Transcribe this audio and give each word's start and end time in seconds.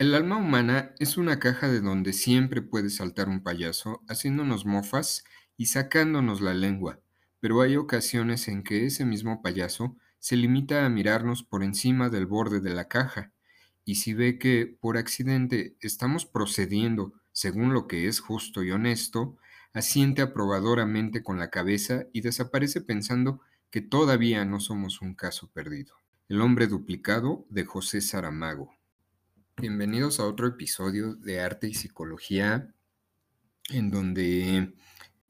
El 0.00 0.14
alma 0.14 0.38
humana 0.38 0.94
es 0.98 1.18
una 1.18 1.38
caja 1.38 1.68
de 1.68 1.82
donde 1.82 2.14
siempre 2.14 2.62
puede 2.62 2.88
saltar 2.88 3.28
un 3.28 3.42
payaso 3.42 4.02
haciéndonos 4.08 4.64
mofas 4.64 5.24
y 5.58 5.66
sacándonos 5.66 6.40
la 6.40 6.54
lengua, 6.54 7.00
pero 7.38 7.60
hay 7.60 7.76
ocasiones 7.76 8.48
en 8.48 8.62
que 8.62 8.86
ese 8.86 9.04
mismo 9.04 9.42
payaso 9.42 9.98
se 10.18 10.36
limita 10.36 10.86
a 10.86 10.88
mirarnos 10.88 11.42
por 11.42 11.62
encima 11.62 12.08
del 12.08 12.24
borde 12.24 12.60
de 12.60 12.72
la 12.72 12.88
caja, 12.88 13.34
y 13.84 13.96
si 13.96 14.14
ve 14.14 14.38
que 14.38 14.74
por 14.80 14.96
accidente 14.96 15.76
estamos 15.82 16.24
procediendo 16.24 17.12
según 17.32 17.74
lo 17.74 17.86
que 17.86 18.08
es 18.08 18.20
justo 18.20 18.62
y 18.62 18.70
honesto, 18.70 19.36
asiente 19.74 20.22
aprobadoramente 20.22 21.22
con 21.22 21.38
la 21.38 21.50
cabeza 21.50 22.06
y 22.14 22.22
desaparece 22.22 22.80
pensando 22.80 23.42
que 23.70 23.82
todavía 23.82 24.46
no 24.46 24.60
somos 24.60 25.02
un 25.02 25.14
caso 25.14 25.50
perdido. 25.52 25.92
El 26.30 26.40
hombre 26.40 26.68
duplicado 26.68 27.44
de 27.50 27.66
José 27.66 28.00
Saramago. 28.00 28.79
Bienvenidos 29.60 30.20
a 30.20 30.24
otro 30.24 30.46
episodio 30.46 31.14
de 31.16 31.40
Arte 31.40 31.68
y 31.68 31.74
Psicología, 31.74 32.72
en 33.68 33.90
donde, 33.90 34.72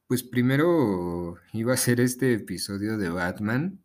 pues 0.06 0.22
primero 0.22 1.36
iba 1.52 1.74
a 1.74 1.76
ser 1.76 2.00
este 2.00 2.34
episodio 2.34 2.96
de 2.96 3.08
Batman, 3.08 3.82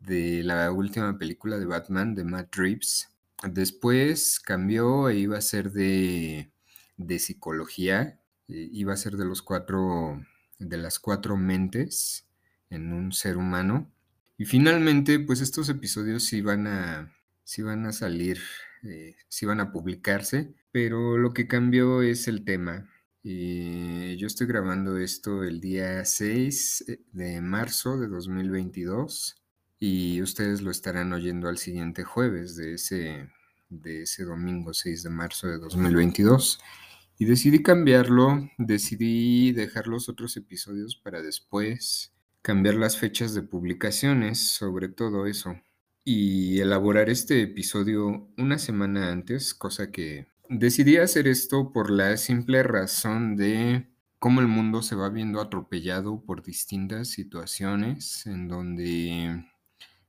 de 0.00 0.42
la 0.42 0.72
última 0.72 1.18
película 1.18 1.58
de 1.58 1.66
Batman 1.66 2.14
de 2.14 2.24
Matt 2.24 2.56
Reeves. 2.56 3.10
Después 3.46 4.40
cambió 4.40 5.10
e 5.10 5.18
iba 5.18 5.36
a 5.36 5.42
ser 5.42 5.70
de, 5.72 6.50
de 6.96 7.18
psicología, 7.18 8.18
eh, 8.48 8.70
iba 8.72 8.94
a 8.94 8.96
ser 8.96 9.18
de 9.18 9.26
los 9.26 9.42
cuatro, 9.42 10.24
de 10.58 10.78
las 10.78 10.98
cuatro 10.98 11.36
mentes 11.36 12.26
en 12.70 12.94
un 12.94 13.12
ser 13.12 13.36
humano. 13.36 13.92
Y 14.38 14.46
finalmente, 14.46 15.20
pues 15.20 15.42
estos 15.42 15.68
episodios 15.68 16.30
van 16.42 16.66
a, 16.68 17.14
sí 17.44 17.60
van 17.60 17.84
a 17.84 17.92
salir 17.92 18.40
eh, 18.84 19.16
si 19.28 19.46
van 19.46 19.60
a 19.60 19.72
publicarse, 19.72 20.54
pero 20.72 21.18
lo 21.18 21.32
que 21.32 21.48
cambió 21.48 22.02
es 22.02 22.28
el 22.28 22.44
tema. 22.44 22.88
Eh, 23.24 24.16
yo 24.18 24.26
estoy 24.26 24.46
grabando 24.46 24.98
esto 24.98 25.42
el 25.44 25.60
día 25.60 26.04
6 26.04 26.84
eh, 26.88 27.00
de 27.12 27.40
marzo 27.40 27.98
de 27.98 28.06
2022 28.06 29.36
y 29.80 30.22
ustedes 30.22 30.62
lo 30.62 30.70
estarán 30.70 31.12
oyendo 31.12 31.48
al 31.48 31.58
siguiente 31.58 32.04
jueves 32.04 32.56
de 32.56 32.74
ese, 32.74 33.28
de 33.68 34.02
ese 34.02 34.24
domingo 34.24 34.72
6 34.72 35.02
de 35.02 35.10
marzo 35.10 35.48
de 35.48 35.58
2022. 35.58 36.60
Y 37.18 37.24
decidí 37.24 37.62
cambiarlo, 37.62 38.48
decidí 38.58 39.52
dejar 39.52 39.88
los 39.88 40.08
otros 40.08 40.36
episodios 40.36 40.96
para 40.96 41.20
después, 41.20 42.14
cambiar 42.42 42.76
las 42.76 42.96
fechas 42.96 43.34
de 43.34 43.42
publicaciones, 43.42 44.38
sobre 44.38 44.88
todo 44.88 45.26
eso 45.26 45.60
y 46.10 46.60
elaborar 46.60 47.10
este 47.10 47.42
episodio 47.42 48.30
una 48.38 48.58
semana 48.58 49.12
antes, 49.12 49.52
cosa 49.52 49.90
que 49.90 50.26
decidí 50.48 50.96
hacer 50.96 51.28
esto 51.28 51.70
por 51.70 51.90
la 51.90 52.16
simple 52.16 52.62
razón 52.62 53.36
de 53.36 53.90
cómo 54.18 54.40
el 54.40 54.46
mundo 54.46 54.80
se 54.80 54.96
va 54.96 55.10
viendo 55.10 55.38
atropellado 55.38 56.24
por 56.24 56.42
distintas 56.42 57.08
situaciones 57.08 58.24
en 58.24 58.48
donde 58.48 59.44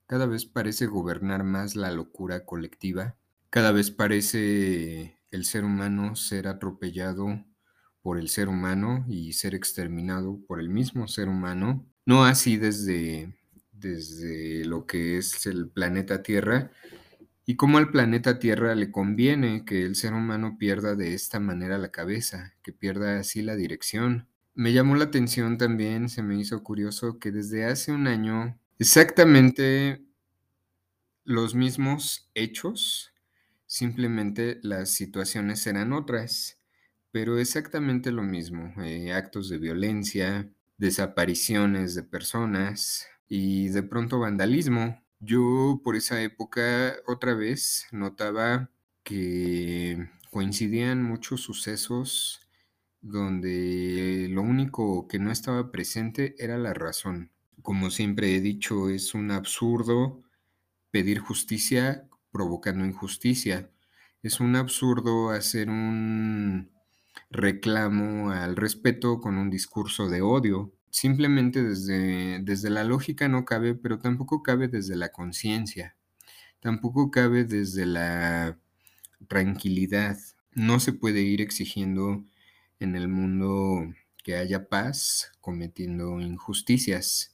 cada 0.06 0.26
vez 0.26 0.46
parece 0.46 0.86
gobernar 0.86 1.44
más 1.44 1.76
la 1.76 1.92
locura 1.92 2.46
colectiva, 2.46 3.18
cada 3.50 3.74
vez 3.74 3.92
parece 3.92 5.20
el 5.32 5.44
ser 5.44 5.66
humano 5.66 6.16
ser 6.16 6.48
atropellado 6.48 7.44
por 8.02 8.18
el 8.18 8.30
ser 8.30 8.48
humano 8.48 9.04
y 9.10 9.34
ser 9.34 9.54
exterminado 9.54 10.40
por 10.48 10.62
el 10.62 10.70
mismo 10.70 11.10
ser 11.10 11.28
humano, 11.28 11.86
no 12.06 12.24
así 12.24 12.56
desde 12.56 13.38
desde 13.80 14.66
lo 14.66 14.86
que 14.86 15.18
es 15.18 15.46
el 15.46 15.70
planeta 15.70 16.24
Tierra 16.24 16.72
y 17.46 17.56
cómo 17.56 17.80
al 17.80 17.90
planeta 17.90 18.38
Tierra 18.38 18.76
le 18.76 18.92
conviene 18.92 19.66
que 19.66 19.84
el 19.84 19.96
ser 19.96 20.14
humano 20.14 20.58
pierda 20.60 20.96
de 20.96 21.16
esta 21.16 21.40
manera 21.40 21.78
la 21.80 21.90
cabeza, 21.90 22.54
que 22.62 22.72
pierda 22.72 23.20
así 23.20 23.42
la 23.42 23.56
dirección. 23.56 24.28
Me 24.54 24.72
llamó 24.72 24.96
la 24.96 25.06
atención 25.06 25.58
también, 25.58 26.10
se 26.10 26.22
me 26.22 26.40
hizo 26.40 26.62
curioso 26.64 27.18
que 27.18 27.32
desde 27.32 27.66
hace 27.66 27.92
un 27.92 28.06
año 28.06 28.60
exactamente 28.78 30.04
los 31.24 31.56
mismos 31.56 32.30
hechos, 32.36 33.14
simplemente 33.66 34.60
las 34.62 34.92
situaciones 34.92 35.66
eran 35.66 35.94
otras, 35.94 36.60
pero 37.12 37.40
exactamente 37.40 38.12
lo 38.12 38.24
mismo, 38.24 38.74
eh, 38.84 39.14
actos 39.14 39.50
de 39.50 39.58
violencia, 39.58 40.50
desapariciones 40.78 41.96
de 41.96 42.04
personas, 42.04 43.08
y 43.30 43.70
de 43.70 43.84
pronto 43.84 44.20
vandalismo. 44.20 45.02
Yo 45.20 45.82
por 45.84 45.96
esa 45.96 46.22
época 46.22 46.96
otra 47.08 47.36
vez 47.36 47.88
notaba 47.92 48.72
que 49.04 50.10
coincidían 50.32 51.04
muchos 51.04 51.42
sucesos 51.42 52.42
donde 53.02 54.28
lo 54.30 54.42
único 54.42 55.08
que 55.08 55.20
no 55.20 55.32
estaba 55.32 55.72
presente 55.72 56.36
era 56.40 56.58
la 56.58 56.74
razón. 56.74 57.32
Como 57.62 57.92
siempre 57.92 58.36
he 58.36 58.42
dicho, 58.42 58.90
es 58.90 59.14
un 59.14 59.32
absurdo 59.32 60.24
pedir 60.92 61.20
justicia 61.20 62.10
provocando 62.32 62.86
injusticia. 62.86 63.72
Es 64.24 64.40
un 64.40 64.56
absurdo 64.56 65.30
hacer 65.30 65.70
un 65.70 66.72
reclamo 67.30 68.32
al 68.32 68.56
respeto 68.56 69.20
con 69.20 69.38
un 69.38 69.50
discurso 69.50 70.10
de 70.10 70.22
odio 70.22 70.74
simplemente 70.92 71.64
desde, 71.64 72.40
desde 72.40 72.70
la 72.70 72.84
lógica 72.84 73.28
no 73.28 73.46
cabe, 73.46 73.76
pero 73.76 74.00
tampoco 74.00 74.44
cabe 74.44 74.68
desde 74.68 74.96
la 74.96 75.10
conciencia, 75.10 75.96
tampoco 76.60 77.12
cabe 77.12 77.44
desde 77.44 77.86
la 77.86 78.58
tranquilidad. 79.28 80.18
No 80.54 80.80
se 80.80 80.94
puede 80.94 81.22
ir 81.22 81.42
exigiendo 81.42 82.24
en 82.80 82.96
el 82.96 83.08
mundo 83.08 83.94
que 84.24 84.36
haya 84.36 84.70
paz 84.70 85.32
cometiendo 85.42 86.20
injusticias. 86.20 87.34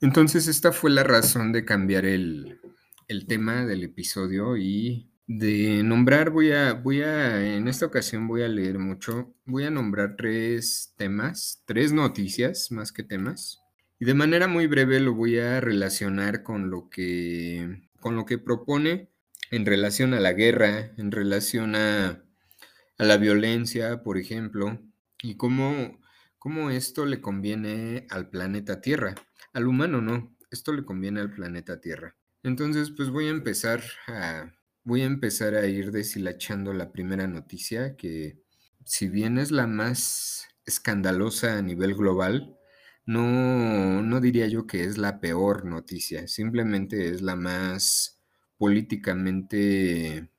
Entonces 0.00 0.48
esta 0.48 0.72
fue 0.72 0.90
la 0.90 1.04
razón 1.04 1.52
de 1.52 1.64
cambiar 1.64 2.06
el, 2.06 2.60
el 3.08 3.26
tema 3.26 3.66
del 3.66 3.84
episodio 3.84 4.56
y 4.56 5.09
de 5.32 5.84
nombrar, 5.84 6.30
voy 6.30 6.50
a, 6.50 6.72
voy 6.72 7.02
a, 7.02 7.54
en 7.54 7.68
esta 7.68 7.86
ocasión 7.86 8.26
voy 8.26 8.42
a 8.42 8.48
leer 8.48 8.80
mucho, 8.80 9.32
voy 9.44 9.62
a 9.62 9.70
nombrar 9.70 10.16
tres 10.16 10.92
temas, 10.96 11.62
tres 11.66 11.92
noticias 11.92 12.72
más 12.72 12.90
que 12.90 13.04
temas, 13.04 13.60
y 14.00 14.06
de 14.06 14.14
manera 14.14 14.48
muy 14.48 14.66
breve 14.66 14.98
lo 14.98 15.14
voy 15.14 15.38
a 15.38 15.60
relacionar 15.60 16.42
con 16.42 16.68
lo 16.68 16.90
que, 16.90 17.88
con 18.00 18.16
lo 18.16 18.26
que 18.26 18.38
propone 18.38 19.08
en 19.52 19.66
relación 19.66 20.14
a 20.14 20.20
la 20.20 20.32
guerra, 20.32 20.90
en 20.96 21.12
relación 21.12 21.76
a, 21.76 22.24
a 22.98 23.04
la 23.04 23.16
violencia, 23.16 24.02
por 24.02 24.18
ejemplo, 24.18 24.80
y 25.22 25.36
cómo, 25.36 26.00
cómo 26.40 26.70
esto 26.70 27.06
le 27.06 27.20
conviene 27.20 28.08
al 28.10 28.30
planeta 28.30 28.80
Tierra. 28.80 29.14
Al 29.52 29.68
humano 29.68 30.00
no, 30.00 30.36
esto 30.50 30.72
le 30.72 30.84
conviene 30.84 31.20
al 31.20 31.32
planeta 31.32 31.80
Tierra. 31.80 32.16
Entonces, 32.42 32.90
pues 32.90 33.10
voy 33.10 33.28
a 33.28 33.30
empezar 33.30 33.80
a 34.08 34.56
voy 34.84 35.02
a 35.02 35.06
empezar 35.06 35.54
a 35.54 35.66
ir 35.66 35.92
deshilachando 35.92 36.72
la 36.72 36.92
primera 36.92 37.26
noticia, 37.26 37.96
que 37.96 38.38
si 38.84 39.08
bien 39.08 39.38
es 39.38 39.50
la 39.50 39.66
más 39.66 40.48
escandalosa 40.66 41.58
a 41.58 41.62
nivel 41.62 41.94
global, 41.94 42.56
no, 43.06 44.02
no 44.02 44.20
diría 44.20 44.46
yo 44.46 44.66
que 44.66 44.84
es 44.84 44.98
la 44.98 45.20
peor 45.20 45.64
noticia, 45.64 46.28
simplemente 46.28 47.08
es 47.10 47.22
la 47.22 47.36
más 47.36 48.20
políticamente 48.58 50.30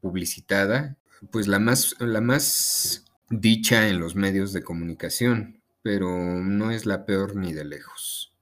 publicitada, 0.00 0.96
pues 1.30 1.48
la 1.48 1.58
más, 1.58 1.96
la 2.00 2.20
más 2.20 3.04
dicha 3.30 3.88
en 3.88 4.00
los 4.00 4.16
medios 4.16 4.52
de 4.52 4.62
comunicación, 4.62 5.62
pero 5.82 6.08
no 6.42 6.70
es 6.70 6.86
la 6.86 7.06
peor 7.06 7.36
ni 7.36 7.52
de 7.52 7.64
lejos 7.64 8.33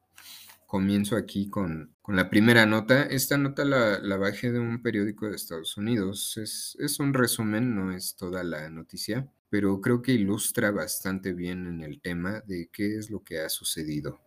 comienzo 0.72 1.16
aquí 1.16 1.50
con, 1.50 1.94
la 2.08 2.30
primera 2.30 2.64
nota. 2.64 3.02
Esta 3.02 3.36
nota 3.36 3.62
la, 3.62 4.16
bajé 4.16 4.50
de 4.52 4.58
un 4.58 4.80
periódico 4.80 5.28
de 5.28 5.36
Estados 5.36 5.76
Unidos. 5.76 6.38
Es, 6.38 6.78
es, 6.80 6.98
un 6.98 7.12
resumen, 7.12 7.74
no 7.76 7.92
es 7.92 8.16
toda 8.16 8.42
la 8.42 8.70
noticia, 8.70 9.28
pero 9.50 9.82
creo 9.82 10.00
que 10.00 10.12
ilustra 10.12 10.70
bastante 10.70 11.34
bien 11.34 11.66
en 11.66 11.82
el 11.82 12.00
tema 12.00 12.40
de 12.46 12.70
qué 12.72 12.96
es 12.96 13.10
lo 13.10 13.22
que 13.22 13.40
ha 13.40 13.50
sucedido 13.50 14.22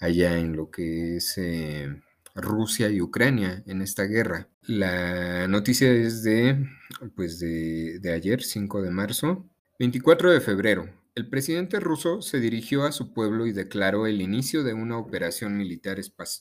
allá 0.00 0.38
en 0.38 0.56
lo 0.56 0.70
que 0.70 1.16
es 1.16 1.36
eh, 1.36 1.94
Rusia 2.34 2.88
y 2.88 3.02
Ucrania 3.02 3.62
en 3.66 3.82
esta 3.82 4.04
guerra. 4.04 4.48
La 4.62 5.46
noticia 5.46 5.92
es 5.92 6.22
de, 6.22 6.70
pues 7.14 7.38
de, 7.38 7.98
de 8.00 8.12
ayer, 8.14 8.42
5 8.42 8.80
de 8.80 8.90
marzo. 8.90 9.46
24 9.78 10.32
de 10.32 10.40
febrero, 10.40 10.88
el 11.14 11.28
presidente 11.28 11.78
ruso 11.78 12.22
se 12.22 12.40
dirigió 12.40 12.84
a 12.84 12.92
su 12.92 13.12
pueblo 13.12 13.46
y 13.46 13.52
declaró 13.52 14.06
el 14.06 14.22
inicio 14.22 14.64
de 14.64 14.72
una 14.72 14.96
operación 14.96 15.58
militar 15.58 15.98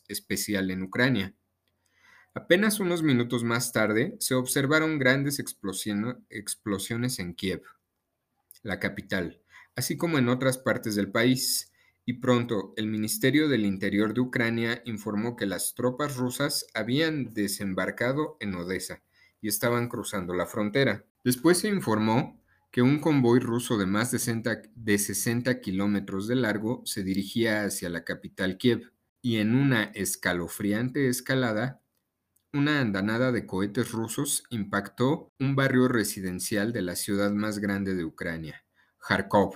especial 0.07 0.71
en 0.71 0.83
Ucrania. 0.83 1.35
Apenas 2.33 2.79
unos 2.79 3.03
minutos 3.03 3.43
más 3.43 3.73
tarde 3.73 4.15
se 4.19 4.35
observaron 4.35 4.97
grandes 4.97 5.39
explosiones 5.39 7.19
en 7.19 7.33
Kiev, 7.33 7.63
la 8.63 8.79
capital, 8.79 9.41
así 9.75 9.97
como 9.97 10.17
en 10.17 10.29
otras 10.29 10.57
partes 10.57 10.95
del 10.95 11.11
país, 11.11 11.73
y 12.05 12.13
pronto 12.13 12.73
el 12.77 12.87
Ministerio 12.87 13.49
del 13.49 13.65
Interior 13.65 14.13
de 14.13 14.21
Ucrania 14.21 14.81
informó 14.85 15.35
que 15.35 15.45
las 15.45 15.75
tropas 15.75 16.15
rusas 16.15 16.65
habían 16.73 17.33
desembarcado 17.33 18.37
en 18.39 18.55
Odessa 18.55 19.03
y 19.41 19.49
estaban 19.49 19.89
cruzando 19.89 20.33
la 20.33 20.45
frontera. 20.45 21.05
Después 21.23 21.59
se 21.59 21.67
informó 21.67 22.40
que 22.71 22.81
un 22.81 22.99
convoy 22.99 23.39
ruso 23.39 23.77
de 23.77 23.85
más 23.85 24.11
de 24.11 24.19
60, 24.19 24.61
de 24.75 24.97
60 24.97 25.59
kilómetros 25.59 26.27
de 26.27 26.35
largo 26.35 26.81
se 26.85 27.03
dirigía 27.03 27.65
hacia 27.65 27.89
la 27.89 28.05
capital 28.05 28.57
Kiev 28.57 28.93
y 29.21 29.37
en 29.37 29.55
una 29.55 29.83
escalofriante 29.83 31.09
escalada, 31.09 31.81
una 32.53 32.79
andanada 32.79 33.31
de 33.31 33.45
cohetes 33.45 33.91
rusos 33.91 34.43
impactó 34.49 35.31
un 35.39 35.55
barrio 35.55 35.87
residencial 35.87 36.73
de 36.73 36.81
la 36.81 36.95
ciudad 36.95 37.31
más 37.31 37.59
grande 37.59 37.93
de 37.93 38.05
Ucrania, 38.05 38.65
Kharkov, 39.05 39.55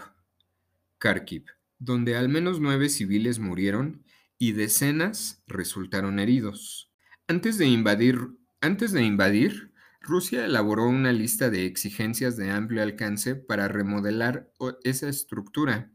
Kharkiv, 0.99 1.45
donde 1.79 2.15
al 2.15 2.29
menos 2.29 2.59
nueve 2.59 2.89
civiles 2.89 3.39
murieron 3.39 4.05
y 4.37 4.51
decenas 4.51 5.43
resultaron 5.47 6.19
heridos. 6.19 6.91
Antes 7.27 7.57
de 7.57 7.65
invadir, 7.65 8.19
antes 8.61 8.91
de 8.91 9.03
invadir 9.03 9.73
Rusia 10.07 10.45
elaboró 10.45 10.85
una 10.85 11.11
lista 11.11 11.49
de 11.49 11.65
exigencias 11.65 12.37
de 12.37 12.51
amplio 12.51 12.83
alcance 12.83 13.35
para 13.35 13.67
remodelar 13.67 14.51
esa 14.83 15.09
estructura, 15.09 15.91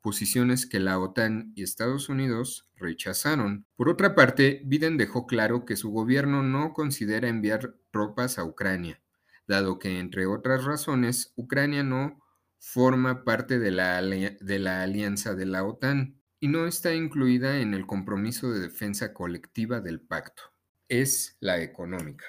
posiciones 0.00 0.66
que 0.66 0.80
la 0.80 0.98
OTAN 0.98 1.52
y 1.54 1.62
Estados 1.62 2.08
Unidos 2.08 2.68
rechazaron. 2.74 3.64
Por 3.76 3.88
otra 3.88 4.16
parte, 4.16 4.62
Biden 4.64 4.96
dejó 4.96 5.28
claro 5.28 5.64
que 5.64 5.76
su 5.76 5.92
gobierno 5.92 6.42
no 6.42 6.72
considera 6.72 7.28
enviar 7.28 7.76
tropas 7.92 8.36
a 8.36 8.44
Ucrania, 8.44 9.00
dado 9.46 9.78
que, 9.78 10.00
entre 10.00 10.26
otras 10.26 10.64
razones, 10.64 11.32
Ucrania 11.36 11.84
no 11.84 12.20
forma 12.58 13.22
parte 13.22 13.60
de 13.60 13.70
la, 13.70 14.02
de 14.02 14.58
la 14.58 14.82
alianza 14.82 15.36
de 15.36 15.46
la 15.46 15.62
OTAN 15.62 16.20
y 16.40 16.48
no 16.48 16.66
está 16.66 16.94
incluida 16.94 17.60
en 17.60 17.74
el 17.74 17.86
compromiso 17.86 18.50
de 18.50 18.58
defensa 18.58 19.14
colectiva 19.14 19.80
del 19.80 20.00
pacto. 20.00 20.42
Es 20.88 21.36
la 21.38 21.62
económica. 21.62 22.24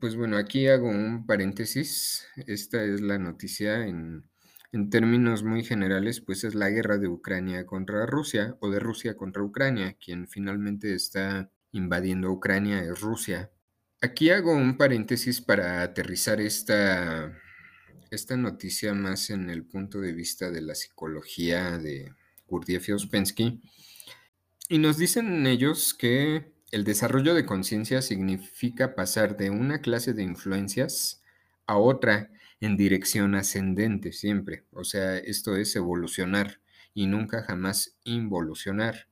Pues 0.00 0.16
bueno, 0.16 0.36
aquí 0.38 0.68
hago 0.68 0.88
un 0.88 1.26
paréntesis. 1.26 2.26
Esta 2.46 2.82
es 2.82 3.00
la 3.00 3.18
noticia 3.18 3.86
en, 3.86 4.24
términos 4.90 5.42
muy 5.42 5.64
generales, 5.64 6.20
pues 6.20 6.44
es 6.44 6.54
la 6.54 6.70
guerra 6.70 6.96
de 6.96 7.08
Ucrania 7.08 7.66
contra 7.66 8.06
Rusia 8.06 8.56
o 8.60 8.70
de 8.70 8.80
Rusia 8.80 9.16
contra 9.16 9.42
Ucrania. 9.42 9.96
Quien 10.02 10.28
finalmente 10.28 10.94
está 10.94 11.50
invadiendo 11.72 12.30
Ucrania 12.30 12.82
es 12.82 13.00
Rusia. 13.00 13.50
Aquí 14.00 14.30
hago 14.30 14.52
un 14.52 14.78
paréntesis 14.78 15.42
para 15.42 15.82
aterrizar 15.82 16.40
esta, 16.40 17.38
esta 18.10 18.36
noticia 18.36 18.94
más 18.94 19.28
en 19.30 19.50
el 19.50 19.64
punto 19.64 20.00
de 20.00 20.14
vista 20.14 20.50
de 20.50 20.62
la 20.62 20.74
psicología 20.74 21.78
de 21.78 22.14
Gurdjieff 22.48 22.88
y 22.88 22.92
Ospensky. 22.92 23.60
Y 24.70 24.78
nos 24.78 24.96
dicen 24.96 25.46
ellos 25.46 25.92
que 25.92 26.51
el 26.72 26.84
desarrollo 26.84 27.34
de 27.34 27.44
conciencia 27.44 28.00
significa 28.00 28.94
pasar 28.94 29.36
de 29.36 29.50
una 29.50 29.82
clase 29.82 30.14
de 30.14 30.22
influencias 30.22 31.22
a 31.66 31.76
otra 31.76 32.30
en 32.60 32.78
dirección 32.78 33.34
ascendente 33.34 34.12
siempre. 34.12 34.64
O 34.72 34.82
sea, 34.82 35.18
esto 35.18 35.54
es 35.56 35.76
evolucionar 35.76 36.60
y 36.94 37.06
nunca 37.06 37.42
jamás 37.42 37.98
involucionar. 38.04 39.06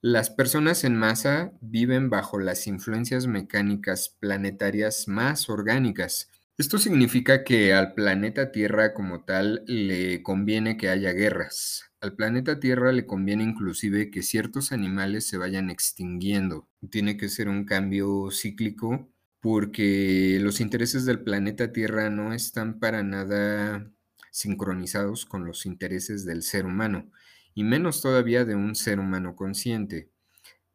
Las 0.00 0.30
personas 0.30 0.82
en 0.84 0.96
masa 0.96 1.52
viven 1.60 2.08
bajo 2.08 2.38
las 2.38 2.66
influencias 2.66 3.26
mecánicas 3.26 4.08
planetarias 4.08 5.06
más 5.06 5.50
orgánicas. 5.50 6.30
Esto 6.56 6.78
significa 6.78 7.44
que 7.44 7.74
al 7.74 7.92
planeta 7.92 8.50
Tierra 8.50 8.94
como 8.94 9.24
tal 9.24 9.62
le 9.66 10.22
conviene 10.22 10.78
que 10.78 10.88
haya 10.88 11.12
guerras, 11.12 11.90
al 12.04 12.12
planeta 12.12 12.60
Tierra 12.60 12.92
le 12.92 13.06
conviene 13.06 13.44
inclusive 13.44 14.10
que 14.10 14.22
ciertos 14.22 14.72
animales 14.72 15.26
se 15.26 15.38
vayan 15.38 15.70
extinguiendo. 15.70 16.68
Tiene 16.90 17.16
que 17.16 17.30
ser 17.30 17.48
un 17.48 17.64
cambio 17.64 18.30
cíclico 18.30 19.08
porque 19.40 20.38
los 20.42 20.60
intereses 20.60 21.06
del 21.06 21.20
planeta 21.20 21.72
Tierra 21.72 22.10
no 22.10 22.34
están 22.34 22.78
para 22.78 23.02
nada 23.02 23.90
sincronizados 24.30 25.24
con 25.24 25.46
los 25.46 25.64
intereses 25.64 26.26
del 26.26 26.42
ser 26.42 26.66
humano, 26.66 27.10
y 27.54 27.64
menos 27.64 28.02
todavía 28.02 28.44
de 28.44 28.54
un 28.54 28.74
ser 28.74 29.00
humano 29.00 29.34
consciente. 29.34 30.10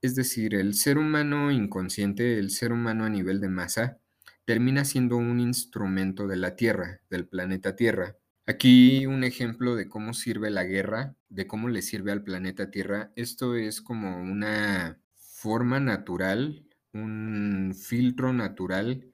Es 0.01 0.15
decir, 0.15 0.55
el 0.55 0.73
ser 0.73 0.97
humano 0.97 1.51
inconsciente, 1.51 2.39
el 2.39 2.49
ser 2.49 2.71
humano 2.71 3.05
a 3.05 3.09
nivel 3.09 3.39
de 3.39 3.49
masa, 3.49 3.99
termina 4.45 4.83
siendo 4.83 5.17
un 5.17 5.39
instrumento 5.39 6.27
de 6.27 6.37
la 6.37 6.55
Tierra, 6.55 7.01
del 7.11 7.27
planeta 7.27 7.75
Tierra, 7.75 8.15
Aquí 8.49 9.05
un 9.05 9.23
ejemplo 9.23 9.75
de 9.75 9.87
cómo 9.87 10.15
sirve 10.15 10.49
la 10.49 10.63
guerra, 10.63 11.15
de 11.29 11.47
cómo 11.47 11.69
le 11.69 11.81
sirve 11.81 12.11
al 12.11 12.23
planeta 12.23 12.71
Tierra. 12.71 13.11
Esto 13.15 13.55
es 13.55 13.81
como 13.81 14.21
una 14.21 14.99
forma 15.15 15.79
natural, 15.79 16.67
un 16.93 17.73
filtro 17.79 18.33
natural 18.33 19.11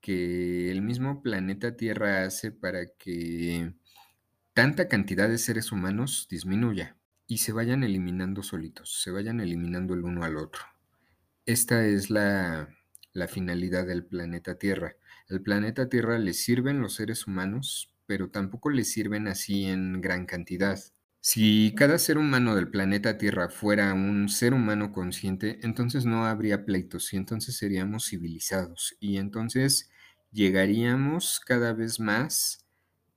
que 0.00 0.70
el 0.70 0.82
mismo 0.82 1.22
planeta 1.22 1.76
Tierra 1.76 2.24
hace 2.24 2.52
para 2.52 2.86
que 2.98 3.74
tanta 4.54 4.88
cantidad 4.88 5.28
de 5.28 5.38
seres 5.38 5.72
humanos 5.72 6.28
disminuya 6.30 6.96
y 7.26 7.38
se 7.38 7.52
vayan 7.52 7.84
eliminando 7.84 8.42
solitos, 8.42 9.02
se 9.02 9.10
vayan 9.10 9.40
eliminando 9.40 9.94
el 9.94 10.04
uno 10.04 10.24
al 10.24 10.36
otro. 10.36 10.62
Esta 11.46 11.86
es 11.86 12.10
la, 12.10 12.68
la 13.12 13.28
finalidad 13.28 13.86
del 13.86 14.04
planeta 14.04 14.58
Tierra. 14.58 14.96
Al 15.28 15.42
planeta 15.42 15.88
Tierra 15.88 16.18
le 16.18 16.34
sirven 16.34 16.80
los 16.80 16.94
seres 16.94 17.26
humanos 17.26 17.92
pero 18.06 18.30
tampoco 18.30 18.70
les 18.70 18.90
sirven 18.90 19.28
así 19.28 19.64
en 19.66 20.00
gran 20.00 20.26
cantidad. 20.26 20.78
Si 21.28 21.74
cada 21.76 21.98
ser 21.98 22.18
humano 22.18 22.54
del 22.54 22.70
planeta 22.70 23.18
Tierra 23.18 23.48
fuera 23.48 23.92
un 23.94 24.28
ser 24.28 24.54
humano 24.54 24.92
consciente, 24.92 25.58
entonces 25.64 26.04
no 26.06 26.24
habría 26.24 26.64
pleitos 26.64 27.12
y 27.12 27.16
entonces 27.16 27.56
seríamos 27.56 28.06
civilizados 28.06 28.96
y 29.00 29.16
entonces 29.16 29.90
llegaríamos 30.30 31.40
cada 31.44 31.72
vez 31.72 31.98
más 31.98 32.64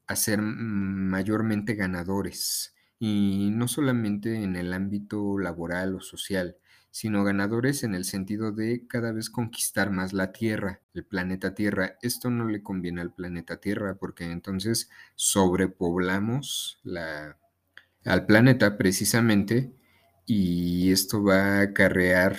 a 0.08 0.16
ser 0.16 0.42
mayormente 0.42 1.76
ganadores 1.76 2.74
y 2.98 3.52
no 3.52 3.68
solamente 3.68 4.42
en 4.42 4.56
el 4.56 4.74
ámbito 4.74 5.38
laboral 5.38 5.94
o 5.94 6.02
social, 6.02 6.58
sino 6.90 7.24
ganadores 7.24 7.84
en 7.84 7.94
el 7.94 8.06
sentido 8.06 8.52
de 8.52 8.88
cada 8.88 9.12
vez 9.12 9.30
conquistar 9.30 9.92
más 9.92 10.14
la 10.14 10.32
Tierra, 10.32 10.82
el 10.96 11.06
planeta 11.06 11.54
Tierra. 11.54 12.00
Esto 12.02 12.32
no 12.32 12.48
le 12.48 12.64
conviene 12.64 13.02
al 13.02 13.14
planeta 13.14 13.58
Tierra 13.58 14.00
porque 14.00 14.24
entonces 14.24 14.90
sobrepoblamos 15.14 16.80
la, 16.82 17.38
al 18.06 18.26
planeta 18.26 18.78
precisamente 18.78 19.74
y 20.26 20.92
esto 20.92 21.24
va 21.24 21.60
a 21.60 21.62
acarrear 21.62 22.38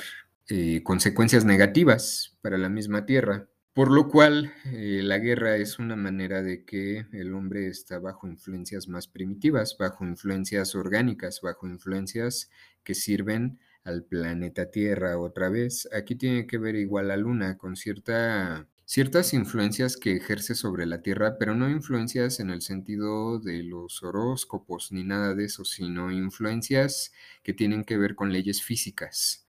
eh, 0.48 0.82
consecuencias 0.82 1.44
negativas 1.44 2.38
para 2.42 2.58
la 2.58 2.68
misma 2.68 3.06
Tierra. 3.06 3.48
Por 3.72 3.90
lo 3.90 4.08
cual, 4.08 4.52
eh, 4.66 5.00
la 5.02 5.18
guerra 5.18 5.56
es 5.56 5.78
una 5.78 5.96
manera 5.96 6.42
de 6.42 6.64
que 6.64 7.06
el 7.12 7.35
hombre 7.35 7.68
está 7.68 7.99
bajo 8.00 8.26
influencias 8.26 8.88
más 8.88 9.06
primitivas, 9.06 9.76
bajo 9.78 10.04
influencias 10.04 10.75
orgánicas, 10.75 11.40
bajo 11.40 11.68
influencias 11.68 12.50
que 12.82 12.94
sirven 12.94 13.61
al 13.85 14.04
planeta 14.04 14.70
Tierra 14.70 15.18
otra 15.18 15.49
vez. 15.50 15.88
Aquí 15.92 16.16
tiene 16.16 16.46
que 16.46 16.58
ver 16.58 16.75
igual 16.76 17.08
la 17.08 17.16
Luna 17.16 17.58
con 17.58 17.76
cierta, 17.76 18.68
ciertas 18.90 19.35
influencias 19.35 19.97
que 19.97 20.16
ejerce 20.16 20.56
sobre 20.56 20.85
la 20.85 21.00
Tierra, 21.00 21.38
pero 21.38 21.54
no 21.54 21.70
influencias 21.70 22.40
en 22.40 22.50
el 22.50 22.61
sentido 22.61 23.38
de 23.38 23.62
los 23.62 24.02
horóscopos 24.02 24.90
ni 24.90 25.04
nada 25.04 25.37
de 25.37 25.44
eso, 25.44 25.64
sino 25.64 26.11
influencias 26.11 27.12
que 27.44 27.52
tienen 27.52 27.85
que 27.85 27.97
ver 27.97 28.16
con 28.16 28.32
leyes 28.32 28.64
físicas. 28.64 29.47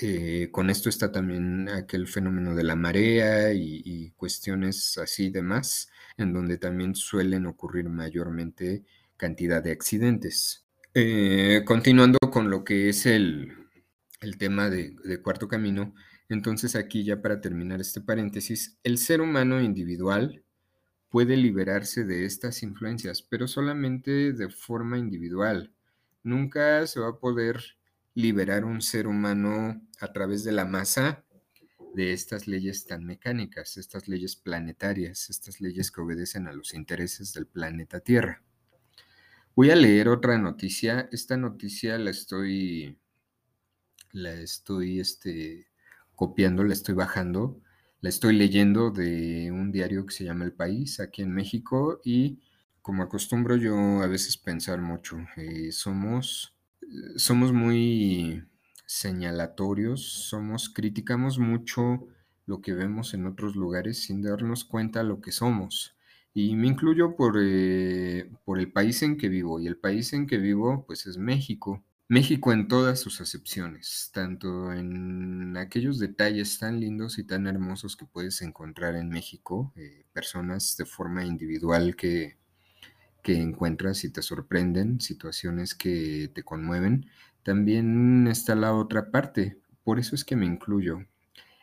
Eh, 0.00 0.48
con 0.52 0.70
esto 0.70 0.88
está 0.88 1.10
también 1.10 1.68
aquel 1.70 2.06
fenómeno 2.06 2.54
de 2.54 2.62
la 2.62 2.76
marea 2.76 3.52
y, 3.52 4.12
cuestiones 4.12 4.96
así 4.98 5.28
demás, 5.28 5.88
en 6.16 6.32
donde 6.32 6.56
también 6.56 6.94
suelen 6.94 7.46
ocurrir 7.46 7.88
mayormente 7.88 8.84
cantidad 9.16 9.60
de 9.60 9.72
accidentes. 9.72 10.66
Eh, 10.94 11.62
continuando 11.66 12.20
con 12.30 12.48
lo 12.48 12.62
que 12.62 12.90
es 12.90 13.06
el, 13.06 13.54
el 14.20 14.38
tema 14.38 14.70
de, 14.70 14.94
cuarto 15.20 15.48
camino, 15.48 15.94
entonces 16.28 16.76
aquí 16.76 17.04
ya 17.04 17.20
para 17.20 17.40
terminar 17.40 17.80
este 17.80 18.00
paréntesis, 18.00 18.78
el 18.82 18.98
ser 18.98 19.20
humano 19.20 19.60
individual 19.60 20.44
puede 21.10 21.36
liberarse 21.36 22.04
de 22.04 22.24
estas 22.24 22.62
influencias, 22.62 23.22
pero 23.22 23.46
solamente 23.46 24.32
de 24.32 24.48
forma 24.48 24.98
individual. 24.98 25.72
Nunca 26.22 26.86
se 26.86 27.00
va 27.00 27.10
a 27.10 27.18
poder 27.18 27.62
liberar 28.14 28.64
un 28.64 28.80
ser 28.80 29.06
humano 29.06 29.80
a 30.00 30.12
través 30.12 30.44
de 30.44 30.52
la 30.52 30.64
masa 30.64 31.24
de 31.94 32.12
estas 32.12 32.48
leyes 32.48 32.86
tan 32.86 33.04
mecánicas, 33.04 33.76
estas 33.76 34.08
leyes 34.08 34.34
planetarias, 34.34 35.30
estas 35.30 35.60
leyes 35.60 35.90
que 35.90 36.00
obedecen 36.00 36.48
a 36.48 36.52
los 36.52 36.74
intereses 36.74 37.32
del 37.32 37.46
planeta 37.46 38.00
Tierra. 38.00 38.42
Voy 39.54 39.70
a 39.70 39.76
leer 39.76 40.08
otra 40.08 40.36
noticia. 40.36 41.08
Esta 41.12 41.36
noticia 41.36 41.96
la 41.98 42.10
estoy 42.10 42.98
la 44.10 44.32
estoy 44.32 45.00
este, 45.00 45.66
copiando, 46.14 46.64
la 46.64 46.72
estoy 46.72 46.94
bajando, 46.94 47.60
la 48.00 48.08
estoy 48.08 48.36
leyendo 48.36 48.90
de 48.90 49.50
un 49.52 49.72
diario 49.72 50.06
que 50.06 50.14
se 50.14 50.24
llama 50.24 50.44
El 50.44 50.52
País 50.52 51.00
aquí 51.00 51.22
en 51.22 51.32
México 51.32 52.00
y 52.04 52.40
como 52.82 53.02
acostumbro 53.02 53.56
yo 53.56 54.02
a 54.02 54.06
veces 54.06 54.36
pensar 54.36 54.80
mucho, 54.82 55.16
eh, 55.36 55.72
somos, 55.72 56.54
somos 57.16 57.52
muy 57.52 58.44
señalatorios, 58.86 60.02
somos, 60.28 60.68
criticamos 60.68 61.38
mucho 61.38 62.06
lo 62.46 62.60
que 62.60 62.74
vemos 62.74 63.14
en 63.14 63.26
otros 63.26 63.56
lugares 63.56 64.02
sin 64.04 64.22
darnos 64.22 64.64
cuenta 64.64 65.02
lo 65.02 65.20
que 65.20 65.32
somos. 65.32 65.96
Y 66.34 66.56
me 66.56 66.66
incluyo 66.66 67.16
por, 67.16 67.38
eh, 67.40 68.30
por 68.44 68.58
el 68.58 68.70
país 68.72 69.02
en 69.02 69.16
que 69.16 69.28
vivo, 69.28 69.60
y 69.60 69.66
el 69.66 69.76
país 69.78 70.12
en 70.12 70.26
que 70.26 70.38
vivo 70.38 70.84
pues 70.86 71.06
es 71.06 71.16
México. 71.16 71.82
México 72.08 72.52
en 72.52 72.68
todas 72.68 73.00
sus 73.00 73.20
acepciones, 73.22 74.10
tanto 74.12 74.72
en 74.72 75.56
aquellos 75.56 75.98
detalles 75.98 76.58
tan 76.58 76.78
lindos 76.78 77.18
y 77.18 77.24
tan 77.24 77.46
hermosos 77.46 77.96
que 77.96 78.04
puedes 78.04 78.42
encontrar 78.42 78.94
en 78.94 79.08
México, 79.08 79.72
eh, 79.76 80.04
personas 80.12 80.76
de 80.76 80.84
forma 80.84 81.24
individual 81.24 81.96
que, 81.96 82.36
que 83.22 83.40
encuentras 83.40 84.04
y 84.04 84.10
te 84.10 84.20
sorprenden, 84.20 85.00
situaciones 85.00 85.74
que 85.74 86.30
te 86.34 86.42
conmueven, 86.42 87.06
también 87.42 88.26
está 88.28 88.54
la 88.54 88.74
otra 88.74 89.10
parte. 89.10 89.58
Por 89.82 89.98
eso 89.98 90.14
es 90.14 90.24
que 90.24 90.36
me 90.36 90.44
incluyo, 90.44 91.06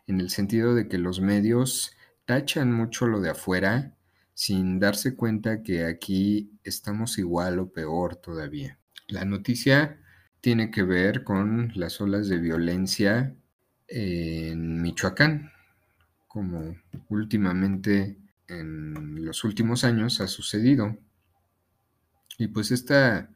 en 0.07 0.19
el 0.19 0.31
sentido 0.31 0.73
de 0.73 0.87
que 0.87 0.97
los 0.97 1.21
medios 1.21 1.95
tachan 2.25 2.73
mucho 2.73 3.05
lo 3.05 3.21
de 3.21 3.29
afuera 3.29 3.95
sin 4.33 4.79
darse 4.79 5.15
cuenta 5.15 5.61
que 5.61 5.85
aquí 5.85 6.51
estamos 6.63 7.19
igual 7.19 7.59
o 7.59 7.71
peor 7.71 8.15
todavía. 8.15 8.79
La 9.07 9.23
noticia 9.23 9.99
tiene 10.41 10.71
que 10.71 10.83
ver 10.83 11.23
con 11.23 11.71
las 11.75 12.01
olas 12.01 12.27
de 12.27 12.37
violencia 12.37 13.35
en 13.87 14.81
Michoacán, 14.81 15.51
como 16.27 16.75
últimamente 17.09 18.17
en 18.47 19.23
los 19.23 19.43
últimos 19.43 19.83
años 19.83 20.19
ha 20.19 20.27
sucedido. 20.27 20.97
Y 22.37 22.47
pues 22.47 22.71
esta, 22.71 23.29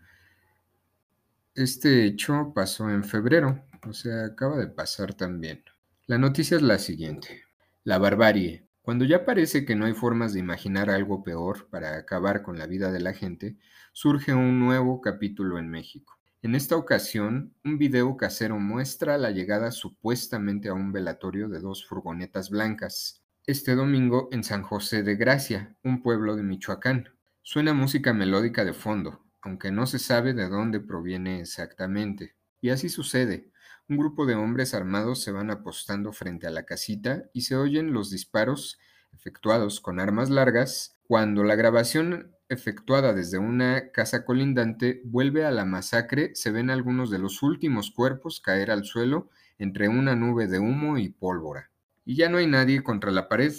este 1.53 2.05
hecho 2.05 2.51
pasó 2.55 2.89
en 2.89 3.03
febrero, 3.03 3.63
o 3.87 3.93
sea, 3.93 4.25
acaba 4.25 4.57
de 4.57 4.67
pasar 4.67 5.13
también. 5.13 5.63
La 6.07 6.17
noticia 6.17 6.57
es 6.57 6.63
la 6.63 6.79
siguiente. 6.79 7.43
La 7.83 7.99
barbarie. 7.99 8.67
Cuando 8.81 9.05
ya 9.05 9.25
parece 9.25 9.65
que 9.65 9.75
no 9.75 9.85
hay 9.85 9.93
formas 9.93 10.33
de 10.33 10.39
imaginar 10.39 10.89
algo 10.89 11.23
peor 11.23 11.67
para 11.69 11.97
acabar 11.97 12.43
con 12.43 12.57
la 12.57 12.67
vida 12.67 12.91
de 12.91 12.99
la 12.99 13.13
gente, 13.13 13.57
surge 13.93 14.33
un 14.33 14.59
nuevo 14.59 15.01
capítulo 15.01 15.57
en 15.57 15.69
México. 15.69 16.14
En 16.45 16.53
esta 16.53 16.75
ocasión, 16.75 17.55
un 17.63 17.79
video 17.79 18.17
casero 18.17 18.59
muestra 18.59 19.17
la 19.17 19.31
llegada 19.31 19.71
supuestamente 19.71 20.69
a 20.69 20.75
un 20.75 20.91
velatorio 20.91 21.49
de 21.49 21.59
dos 21.59 21.87
furgonetas 21.87 22.51
blancas, 22.51 23.23
este 23.47 23.73
domingo 23.73 24.29
en 24.31 24.43
San 24.43 24.61
José 24.61 25.01
de 25.01 25.15
Gracia, 25.15 25.75
un 25.81 26.03
pueblo 26.03 26.35
de 26.35 26.43
Michoacán. 26.43 27.09
Suena 27.41 27.73
música 27.73 28.13
melódica 28.13 28.63
de 28.63 28.73
fondo, 28.73 29.25
aunque 29.41 29.71
no 29.71 29.87
se 29.87 29.97
sabe 29.97 30.35
de 30.35 30.47
dónde 30.47 30.79
proviene 30.79 31.39
exactamente. 31.39 32.35
Y 32.61 32.69
así 32.69 32.89
sucede. 32.89 33.49
Un 33.89 33.97
grupo 33.97 34.27
de 34.27 34.35
hombres 34.35 34.75
armados 34.75 35.23
se 35.23 35.31
van 35.31 35.49
apostando 35.49 36.13
frente 36.13 36.45
a 36.45 36.51
la 36.51 36.63
casita 36.63 37.23
y 37.33 37.41
se 37.41 37.55
oyen 37.55 37.91
los 37.91 38.11
disparos 38.11 38.77
efectuados 39.13 39.81
con 39.81 39.99
armas 39.99 40.29
largas 40.29 40.94
cuando 41.07 41.43
la 41.43 41.55
grabación 41.55 42.31
efectuada 42.49 43.13
desde 43.13 43.37
una 43.37 43.91
casa 43.91 44.23
colindante 44.23 45.01
vuelve 45.03 45.45
a 45.45 45.51
la 45.51 45.65
masacre, 45.65 46.35
se 46.35 46.51
ven 46.51 46.69
algunos 46.69 47.09
de 47.09 47.19
los 47.19 47.41
últimos 47.43 47.91
cuerpos 47.91 48.39
caer 48.39 48.71
al 48.71 48.85
suelo 48.85 49.29
entre 49.57 49.87
una 49.87 50.15
nube 50.15 50.47
de 50.47 50.59
humo 50.59 50.97
y 50.97 51.09
pólvora. 51.09 51.71
Y 52.05 52.15
ya 52.15 52.29
no 52.29 52.37
hay 52.37 52.47
nadie 52.47 52.83
contra 52.83 53.11
la 53.11 53.27
pared, 53.27 53.53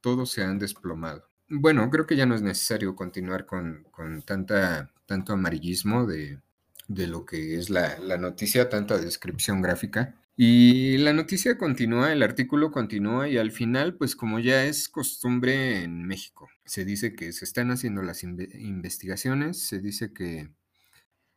todos 0.00 0.30
se 0.30 0.44
han 0.44 0.58
desplomado 0.58 1.28
bueno, 1.48 1.88
creo 1.90 2.06
que 2.06 2.16
ya 2.16 2.26
no 2.26 2.34
es 2.34 2.42
necesario 2.42 2.94
continuar 2.94 3.46
con, 3.46 3.86
tanta, 4.24 4.90
tanto 5.06 5.32
amarillismo 5.32 6.06
de, 6.06 6.40
lo 6.88 7.24
que 7.24 7.56
es 7.56 7.70
la, 7.70 7.98
la, 7.98 8.18
noticia, 8.18 8.68
tanta 8.68 8.98
descripción 8.98 9.62
gráfica. 9.62 10.14
Y 10.40 10.98
la 10.98 11.12
noticia 11.12 11.58
continúa, 11.58 12.12
el 12.12 12.22
artículo 12.22 12.70
continúa 12.70 13.28
y 13.28 13.38
al 13.38 13.50
final, 13.50 13.96
pues 13.96 14.14
como 14.14 14.38
ya 14.38 14.66
es 14.66 14.88
costumbre 14.88 15.82
en 15.82 16.06
México, 16.06 16.48
se 16.64 16.84
dice 16.84 17.16
que 17.16 17.32
se 17.32 17.44
están 17.44 17.72
haciendo 17.72 18.02
las 18.02 18.22
investigaciones, 18.22 19.60
se 19.66 19.80
dice 19.80 20.12
que 20.12 20.48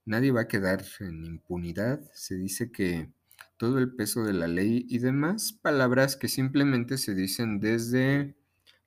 nadie 0.05 0.29
va 0.29 0.41
a 0.41 0.47
quedar 0.47 0.85
en 0.99 1.25
impunidad, 1.25 1.99
se 2.13 2.35
dice 2.35 2.71
que 2.71 3.09
todo 3.57 3.79
el 3.79 3.95
peso 3.95 4.23
de 4.23 4.33
la 4.33 4.47
ley 4.47 4.85
y 4.87 4.99
demás 4.99 5.51
palabras 5.51 6.15
que 6.15 6.27
simplemente 6.27 6.99
se 6.99 7.15
dicen 7.15 7.59
desde 7.59 8.35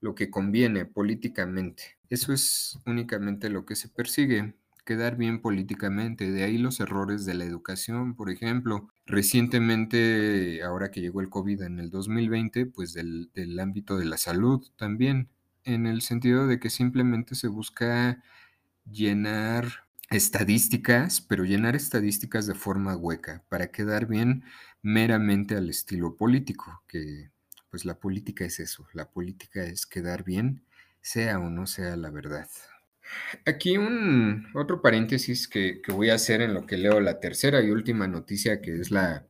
lo 0.00 0.14
que 0.14 0.30
conviene 0.30 0.84
políticamente. 0.84 1.98
Eso 2.08 2.32
es 2.32 2.78
únicamente 2.86 3.50
lo 3.50 3.66
que 3.66 3.74
se 3.74 3.88
persigue, 3.88 4.54
quedar 4.84 5.16
bien 5.16 5.40
políticamente. 5.40 6.30
De 6.30 6.44
ahí 6.44 6.58
los 6.58 6.80
errores 6.80 7.24
de 7.24 7.34
la 7.34 7.44
educación, 7.44 8.14
por 8.14 8.30
ejemplo. 8.30 8.88
Recientemente, 9.06 10.62
ahora 10.62 10.90
que 10.90 11.00
llegó 11.00 11.20
el 11.20 11.30
COVID 11.30 11.62
en 11.62 11.78
el 11.80 11.90
2020, 11.90 12.66
pues 12.66 12.92
del, 12.94 13.30
del 13.34 13.58
ámbito 13.60 13.96
de 13.98 14.06
la 14.06 14.18
salud 14.18 14.66
también, 14.76 15.28
en 15.64 15.86
el 15.86 16.02
sentido 16.02 16.46
de 16.46 16.60
que 16.60 16.70
simplemente 16.70 17.34
se 17.34 17.48
busca 17.48 18.22
llenar 18.90 19.84
estadísticas, 20.10 21.20
pero 21.20 21.44
llenar 21.44 21.76
estadísticas 21.76 22.46
de 22.46 22.54
forma 22.54 22.96
hueca, 22.96 23.44
para 23.48 23.70
quedar 23.70 24.06
bien 24.06 24.44
meramente 24.82 25.56
al 25.56 25.70
estilo 25.70 26.16
político, 26.16 26.82
que 26.88 27.30
pues 27.70 27.84
la 27.84 27.98
política 27.98 28.44
es 28.44 28.60
eso, 28.60 28.86
la 28.92 29.10
política 29.10 29.64
es 29.64 29.86
quedar 29.86 30.24
bien, 30.24 30.64
sea 31.00 31.38
o 31.40 31.50
no 31.50 31.66
sea 31.66 31.96
la 31.96 32.10
verdad. 32.10 32.48
Aquí 33.46 33.76
un 33.76 34.46
otro 34.54 34.80
paréntesis 34.82 35.48
que, 35.48 35.80
voy 35.88 36.10
a 36.10 36.14
hacer 36.14 36.40
en 36.40 36.54
lo 36.54 36.66
que 36.66 36.76
leo 36.76 37.00
la 37.00 37.20
tercera 37.20 37.62
y 37.62 37.70
última 37.70 38.08
noticia, 38.08 38.60
que 38.60 38.80
es 38.80 38.90
la, 38.90 39.26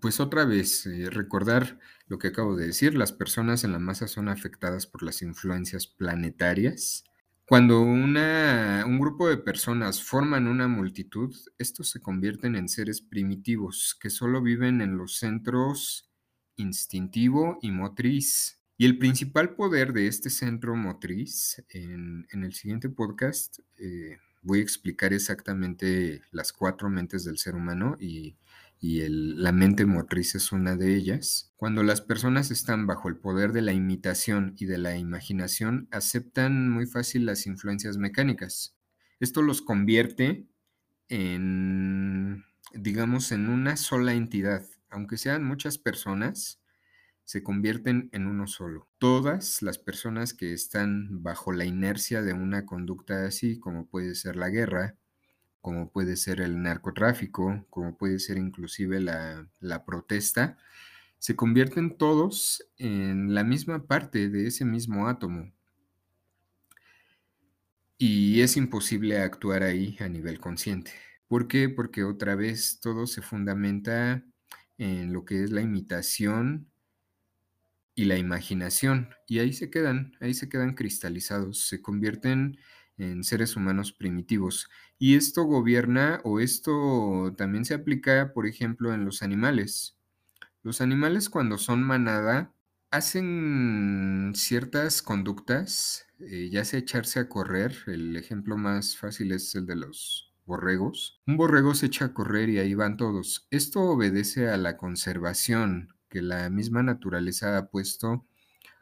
pues 0.00 0.20
otra 0.20 0.44
vez, 0.44 0.86
eh, 0.86 1.08
recordar 1.10 1.78
lo 2.06 2.18
que 2.18 2.28
acabo 2.28 2.56
de 2.56 2.66
decir, 2.66 2.94
las 2.94 3.12
personas 3.12 3.64
en 3.64 3.72
la 3.72 3.78
masa 3.78 4.08
son 4.08 4.28
afectadas 4.28 4.86
por 4.86 5.02
las 5.02 5.22
influencias 5.22 5.86
planetarias. 5.86 7.04
Cuando 7.46 7.80
una, 7.80 8.84
un 8.86 8.98
grupo 8.98 9.28
de 9.28 9.36
personas 9.36 10.02
forman 10.02 10.48
una 10.48 10.66
multitud, 10.66 11.34
estos 11.58 11.90
se 11.90 12.00
convierten 12.00 12.56
en 12.56 12.68
seres 12.68 13.00
primitivos 13.00 13.96
que 14.00 14.10
solo 14.10 14.42
viven 14.42 14.80
en 14.80 14.96
los 14.96 15.16
centros 15.18 16.10
instintivo 16.56 17.58
y 17.62 17.70
motriz. 17.70 18.60
Y 18.78 18.84
el 18.84 18.98
principal 18.98 19.54
poder 19.54 19.92
de 19.92 20.06
este 20.06 20.28
centro 20.28 20.76
motriz, 20.76 21.62
en, 21.70 22.26
el 22.30 22.52
siguiente 22.52 22.90
podcast 22.90 23.60
eh, 23.78 24.18
voy 24.42 24.60
a 24.60 24.62
explicar 24.62 25.12
exactamente 25.12 26.22
las 26.30 26.52
cuatro 26.52 26.90
mentes 26.90 27.24
del 27.24 27.38
ser 27.38 27.54
humano 27.54 27.96
y, 27.98 28.36
la 28.78 29.50
mente 29.50 29.84
motriz 29.84 30.36
es 30.36 30.52
una 30.52 30.76
de 30.76 30.94
ellas. 30.94 31.52
Cuando 31.56 31.82
las 31.82 32.02
personas 32.02 32.52
están 32.52 32.86
bajo 32.86 33.08
el 33.08 33.16
poder 33.16 33.52
de 33.52 33.62
la 33.62 33.72
imitación 33.72 34.54
y 34.58 34.66
de 34.66 34.78
la 34.78 34.96
imaginación, 34.96 35.88
aceptan 35.90 36.70
muy 36.70 36.86
fácil 36.86 37.26
las 37.26 37.46
influencias 37.46 37.96
mecánicas. 37.96 38.76
Esto 39.18 39.42
los 39.42 39.60
convierte 39.60 40.46
en, 41.08 42.44
digamos, 42.74 43.32
en 43.32 43.48
una 43.48 43.76
sola 43.76 44.12
entidad 44.12 44.62
aunque 44.96 45.18
sean 45.18 45.44
muchas 45.44 45.78
personas, 45.78 46.60
se 47.26 47.42
convierten 47.42 48.08
en 48.12 48.28
uno 48.28 48.46
solo. 48.46 48.88
Todas 48.98 49.60
las 49.60 49.78
personas 49.78 50.32
que 50.32 50.52
están 50.52 51.24
bajo 51.24 51.52
la 51.52 51.64
inercia 51.64 52.22
de 52.22 52.32
una 52.32 52.64
conducta 52.64 53.26
así, 53.26 53.58
como 53.58 53.88
puede 53.88 54.14
ser 54.14 54.36
la 54.36 54.48
guerra, 54.48 54.94
como 55.60 55.90
puede 55.90 56.16
ser 56.16 56.40
el 56.40 56.62
narcotráfico, 56.62 57.66
como 57.68 57.98
puede 57.98 58.20
ser 58.20 58.38
inclusive 58.38 59.00
la, 59.00 59.48
la 59.58 59.84
protesta, 59.84 60.56
se 61.18 61.34
convierten 61.34 61.98
todos 61.98 62.64
en 62.78 63.34
la 63.34 63.42
misma 63.42 63.88
parte 63.88 64.28
de 64.28 64.46
ese 64.46 64.64
mismo 64.64 65.08
átomo. 65.08 65.52
Y 67.98 68.40
es 68.40 68.56
imposible 68.56 69.18
actuar 69.18 69.64
ahí 69.64 69.96
a 69.98 70.08
nivel 70.08 70.38
consciente. 70.38 70.92
¿Por 71.26 71.48
qué? 71.48 71.68
Porque 71.68 72.04
otra 72.04 72.36
vez 72.36 72.78
todo 72.80 73.08
se 73.08 73.20
fundamenta 73.20 74.22
en 74.78 75.12
lo 75.12 75.24
que 75.24 75.42
es 75.42 75.50
la 75.50 75.62
imitación 75.62 76.70
y 77.96 78.04
la 78.04 78.16
imaginación. 78.18 79.08
Y 79.26 79.40
ahí 79.40 79.52
se 79.52 79.70
quedan, 79.70 80.12
ahí 80.20 80.34
se 80.34 80.48
quedan 80.48 80.74
cristalizados, 80.74 81.66
se 81.66 81.82
convierten 81.82 82.58
en 82.98 83.24
seres 83.24 83.56
humanos 83.56 83.92
primitivos. 83.92 84.68
Y 84.98 85.16
esto 85.16 85.42
gobierna 85.44 86.20
o 86.22 86.38
esto 86.38 87.34
también 87.36 87.64
se 87.64 87.74
aplica, 87.74 88.32
por 88.32 88.46
ejemplo, 88.46 88.94
en 88.94 89.04
los 89.04 89.22
animales. 89.22 89.98
Los 90.62 90.80
animales 90.80 91.30
cuando 91.30 91.58
son 91.58 91.82
manada 91.82 92.52
hacen 92.90 94.32
ciertas 94.34 95.02
conductas, 95.02 96.06
eh, 96.20 96.50
ya 96.52 96.64
sea 96.64 96.80
echarse 96.80 97.18
a 97.18 97.28
correr, 97.28 97.76
el 97.86 98.16
ejemplo 98.16 98.56
más 98.56 98.96
fácil 98.96 99.32
es 99.32 99.54
el 99.54 99.66
de 99.66 99.76
los 99.76 100.34
borregos, 100.44 101.20
un 101.26 101.36
borrego 101.36 101.74
se 101.74 101.86
echa 101.86 102.06
a 102.06 102.14
correr 102.14 102.48
y 102.50 102.58
ahí 102.58 102.74
van 102.74 102.96
todos. 102.96 103.48
Esto 103.50 103.80
obedece 103.80 104.48
a 104.48 104.56
la 104.56 104.76
conservación 104.76 105.95
que 106.16 106.22
la 106.22 106.48
misma 106.48 106.82
naturaleza 106.82 107.58
ha 107.58 107.68
puesto 107.68 108.24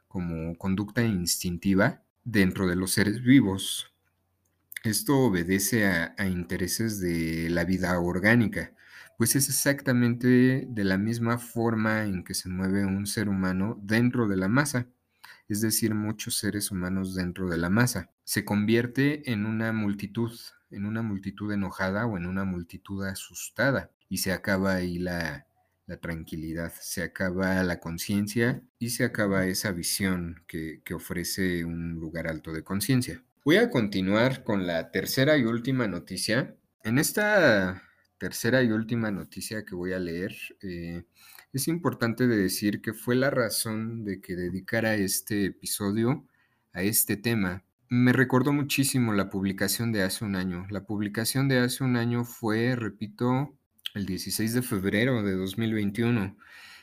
como 0.07 0.57
conducta 0.57 1.03
instintiva 1.03 2.05
dentro 2.23 2.69
de 2.69 2.77
los 2.77 2.93
seres 2.93 3.23
vivos. 3.23 3.93
Esto 4.85 5.19
obedece 5.19 5.85
a, 5.85 6.15
intereses 6.29 7.01
de 7.01 7.51
la 7.51 7.65
vida 7.65 7.99
orgánica. 7.99 8.73
pues 9.19 9.35
es 9.35 9.49
exactamente 9.49 10.65
de 10.69 10.85
la 10.85 10.97
misma 10.97 11.39
forma 11.39 12.05
en 12.05 12.23
que 12.23 12.35
se 12.35 12.49
mueve 12.49 12.87
un 12.87 13.05
ser 13.05 13.29
humano 13.29 13.81
dentro 13.83 14.29
de 14.29 14.37
la 14.37 14.47
masa, 14.47 14.87
es 15.49 15.61
decir, 15.61 15.93
muchos 15.93 16.37
seres 16.37 16.71
humanos 16.71 17.17
dentro 17.17 17.49
de 17.49 17.59
la 17.59 17.69
masa. 17.69 18.13
Se 18.23 18.45
convierte 18.45 19.29
en 19.33 19.45
una 19.45 19.73
multitud, 19.73 20.31
en 20.71 20.87
una 20.87 21.03
multitud 21.03 21.51
enojada 21.53 22.07
o 22.07 22.17
en 22.17 22.27
una 22.27 22.45
multitud 22.45 23.05
asustada 23.05 23.91
y 24.09 24.19
se 24.19 24.33
acaba 24.33 24.75
ahí 24.75 24.99
la, 24.99 25.49
la 25.87 25.99
tranquilidad, 25.99 26.73
se 26.81 27.03
acaba 27.03 27.63
la 27.63 27.81
conciencia 27.81 28.63
y 28.79 28.91
se 28.91 29.05
acaba 29.05 29.47
esa 29.47 29.73
visión 29.73 30.43
que, 30.47 30.83
que 30.85 30.95
ofrece 30.95 31.65
un 31.65 31.95
lugar 31.95 32.27
alto 32.27 32.53
de 32.53 32.65
conciencia. 32.65 33.23
Voy 33.45 33.57
a 33.57 33.69
continuar 33.69 34.43
con 34.43 34.67
la 34.67 34.91
tercera 34.91 35.37
y 35.37 35.45
última 35.45 35.87
noticia. 35.87 36.57
En 36.83 36.99
esta 36.99 37.83
tercera 38.19 38.63
y 38.63 38.71
última 38.71 39.11
noticia 39.11 39.65
que 39.67 39.75
voy 39.75 39.93
a 39.93 39.99
leer, 39.99 40.35
eh, 40.63 41.05
es 41.53 41.69
importante 41.69 42.27
de 42.27 42.37
decir 42.37 42.81
que 42.81 42.95
fue 42.95 43.17
la 43.17 43.31
razón 43.31 44.05
de 44.05 44.21
que 44.23 44.35
dedicara 44.35 44.95
este 44.95 45.45
episodio 45.45 46.27
a 46.73 46.83
este 46.83 47.19
tema. 47.19 47.65
Me 47.91 48.13
recordó 48.15 48.53
muchísimo 48.53 49.13
la 49.13 49.29
publicación 49.29 49.93
de 49.93 50.03
hace 50.03 50.25
un 50.25 50.37
año. 50.37 50.67
La 50.71 50.85
publicación 50.85 51.49
de 51.49 51.59
hace 51.59 51.85
un 51.85 51.97
año 51.97 52.25
fue, 52.25 52.75
repito, 52.77 53.55
el 53.95 54.07
16 54.07 54.55
de 54.55 54.63
febrero 54.63 55.23
de 55.23 55.33
2021. 55.33 56.37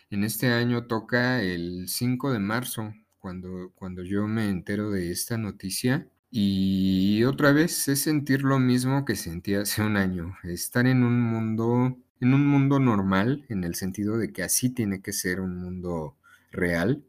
En 0.09 0.23
este 0.23 0.47
año 0.47 0.87
toca 0.87 1.41
el 1.41 1.87
5 1.87 2.31
de 2.31 2.39
marzo, 2.39 2.93
cuando, 3.19 3.71
cuando 3.75 4.03
yo 4.03 4.27
me 4.27 4.49
entero 4.49 4.89
de 4.91 5.11
esta 5.11 5.37
noticia. 5.37 6.07
Y 6.29 7.23
otra 7.25 7.51
vez 7.51 7.87
es 7.89 8.01
sentir 8.01 8.43
lo 8.43 8.59
mismo 8.59 9.03
que 9.03 9.17
sentí 9.17 9.53
hace 9.55 9.81
un 9.81 9.97
año, 9.97 10.37
estar 10.43 10.87
en 10.87 11.03
un 11.03 11.19
mundo, 11.21 11.97
en 12.21 12.33
un 12.33 12.47
mundo 12.47 12.79
normal, 12.79 13.45
en 13.49 13.65
el 13.65 13.75
sentido 13.75 14.17
de 14.17 14.31
que 14.31 14.43
así 14.43 14.69
tiene 14.69 15.01
que 15.01 15.11
ser 15.11 15.41
un 15.41 15.57
mundo 15.57 16.15
real, 16.51 17.03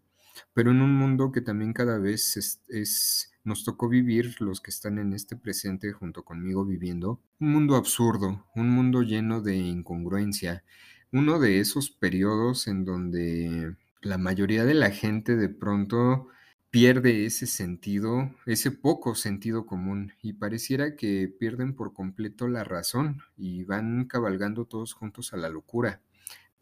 pero 0.55 0.73
en 0.73 0.83
un 0.83 0.97
mundo 0.97 1.31
que 1.31 1.41
también 1.41 1.73
cada 1.73 1.99
vez 1.99 2.37
es, 2.69 3.32
nos 3.45 3.65
tocó 3.65 3.89
vivir 3.89 4.41
los 4.41 4.61
que 4.61 4.71
están 4.71 4.99
en 4.99 5.13
este 5.13 5.37
presente 5.37 5.93
junto 5.93 6.25
conmigo 6.25 6.65
viviendo, 6.65 7.21
un 7.41 7.53
mundo 7.53 7.77
absurdo, 7.77 8.47
un 8.55 8.71
mundo 8.71 9.03
lleno 9.03 9.41
de 9.41 9.57
incongruencia, 9.57 10.65
uno 11.13 11.39
de 11.39 11.61
esos 11.61 11.91
periodos 11.91 12.67
en 12.69 12.85
donde 12.85 13.77
la 14.01 14.19
mayoría 14.19 14.65
de 14.65 14.75
la 14.75 14.91
gente 14.91 15.37
de 15.37 15.49
pronto 15.49 16.29
pierde 16.71 17.27
ese 17.27 17.47
sentido, 17.47 18.35
ese 18.47 18.71
poco 18.71 19.15
sentido 19.15 19.67
común, 19.67 20.15
y 20.23 20.33
pareciera 20.33 20.97
que 20.97 21.29
pierden 21.29 21.75
por 21.75 21.93
completo 21.93 22.49
la 22.49 22.65
razón 22.65 23.21
y 23.37 23.65
van 23.65 24.07
cabalgando 24.07 24.65
todos 24.65 24.95
juntos 24.95 25.35
a 25.35 25.37
la 25.37 25.51
locura. 25.51 26.01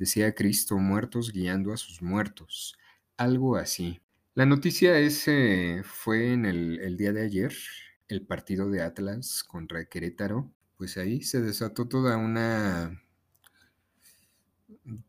Decía 0.01 0.35
Cristo, 0.35 0.79
muertos 0.79 1.33
guiando 1.33 1.73
a 1.73 1.77
sus 1.77 2.03
muertos, 2.03 2.77
algo 3.17 3.57
así. 3.57 4.01
La 4.35 4.45
noticia 4.45 4.99
ese 4.99 5.83
fue 5.85 6.33
en 6.33 6.45
el, 6.45 6.81
el 6.81 6.97
día 6.97 7.13
de 7.13 7.23
ayer, 7.23 7.55
el 8.09 8.27
partido 8.27 8.69
de 8.69 8.83
Atlas 8.83 9.45
contra 9.45 9.85
Querétaro, 9.85 10.53
pues 10.77 10.97
ahí 10.97 11.23
se 11.23 11.41
desató 11.41 11.87
toda 11.87 12.17
una 12.17 13.01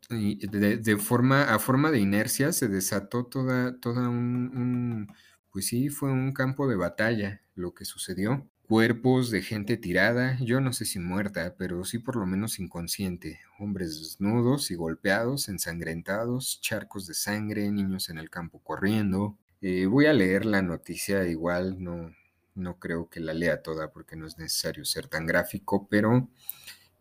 de, 0.09 0.97
forma, 0.97 1.43
a 1.43 1.59
forma 1.59 1.91
de 1.91 1.99
inercia 1.99 2.51
se 2.51 2.67
desató 2.67 3.25
toda, 3.25 3.79
toda 3.79 4.09
un, 4.09 5.07
pues 5.51 5.67
sí, 5.67 5.89
fue 5.89 6.11
un 6.11 6.33
campo 6.33 6.67
de 6.67 6.75
batalla 6.75 7.41
lo 7.55 7.73
que 7.73 7.85
sucedió. 7.85 8.49
Cuerpos 8.71 9.31
de 9.31 9.41
gente 9.41 9.75
tirada, 9.75 10.37
yo 10.39 10.61
no 10.61 10.71
sé 10.71 10.85
si 10.85 10.97
muerta, 10.97 11.55
pero 11.57 11.83
sí 11.83 11.99
por 11.99 12.15
lo 12.15 12.25
menos 12.25 12.57
inconsciente. 12.57 13.41
Hombres 13.59 13.99
desnudos 13.99 14.71
y 14.71 14.75
golpeados, 14.75 15.49
ensangrentados, 15.49 16.61
charcos 16.61 17.05
de 17.05 17.13
sangre, 17.13 17.69
niños 17.69 18.07
en 18.09 18.17
el 18.17 18.29
campo 18.29 18.59
corriendo. 18.63 19.37
Eh, 19.59 19.87
voy 19.87 20.05
a 20.05 20.13
leer 20.13 20.45
la 20.45 20.61
noticia 20.61 21.27
igual, 21.27 21.83
no, 21.83 22.15
no 22.55 22.79
creo 22.79 23.09
que 23.09 23.19
la 23.19 23.33
lea 23.33 23.61
toda 23.61 23.91
porque 23.91 24.15
no 24.15 24.25
es 24.25 24.37
necesario 24.37 24.85
ser 24.85 25.09
tan 25.09 25.25
gráfico, 25.25 25.89
pero 25.89 26.29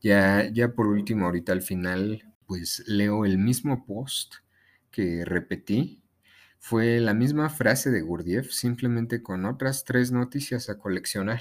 ya, 0.00 0.50
ya 0.52 0.74
por 0.74 0.88
último, 0.88 1.26
ahorita 1.26 1.52
al 1.52 1.62
final 1.62 2.34
pues 2.48 2.82
leo 2.88 3.24
el 3.24 3.38
mismo 3.38 3.86
post 3.86 4.34
que 4.90 5.24
repetí. 5.24 5.99
Fue 6.60 7.00
la 7.00 7.14
misma 7.14 7.50
frase 7.50 7.90
de 7.90 8.02
Gurdjieff, 8.02 8.52
simplemente 8.52 9.22
con 9.22 9.44
otras 9.44 9.84
tres 9.84 10.12
noticias 10.12 10.70
a 10.70 10.78
coleccionar. 10.78 11.40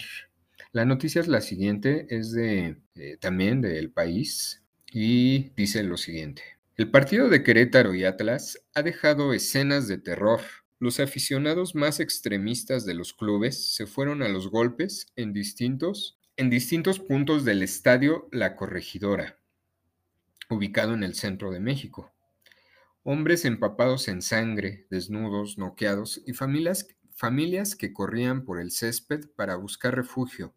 La 0.72 0.86
noticia 0.86 1.22
es 1.22 1.28
la 1.28 1.42
siguiente, 1.42 2.08
es 2.10 2.32
de 2.32 2.78
eh, 2.96 3.18
también 3.20 3.62
del 3.62 3.92
país 3.92 4.64
y 4.92 5.52
dice 5.56 5.84
lo 5.84 5.98
siguiente. 5.98 6.42
El 6.76 6.90
partido 6.90 7.30
de 7.30 7.44
Querétaro 7.44 7.94
y 7.94 8.06
Atlas 8.06 8.60
ha 8.74 8.82
dejado 8.82 9.34
escenas 9.34 9.88
de 9.88 9.98
terror. 9.98 10.42
Los 10.80 11.00
aficionados 11.00 11.76
más 11.76 12.00
extremistas 12.00 12.86
de 12.86 12.96
los 12.96 13.14
clubes 13.14 13.76
se 13.76 13.86
fueron 13.86 14.24
a 14.24 14.30
los 14.30 14.50
golpes 14.50 15.12
en 15.16 15.34
distintos, 15.34 16.18
en 16.38 16.50
distintos 16.50 17.00
puntos 17.00 17.46
del 17.46 17.62
estadio 17.62 18.30
La 18.32 18.56
Corregidora 18.56 19.40
ubicado 20.50 20.94
en 20.94 21.04
el 21.04 21.16
centro 21.16 21.52
de 21.52 21.60
México. 21.60 22.12
Hombres 23.12 23.44
empapados 23.44 24.08
en 24.08 24.22
sangre, 24.22 24.86
desnudos, 24.92 25.58
noqueados 25.58 26.22
y 26.28 26.34
familias, 26.34 26.90
familias 27.16 27.76
que 27.76 27.92
corrían 27.92 28.46
por 28.46 28.62
el 28.62 28.70
césped 28.70 29.22
para 29.36 29.56
buscar 29.56 29.96
refugio. 29.96 30.54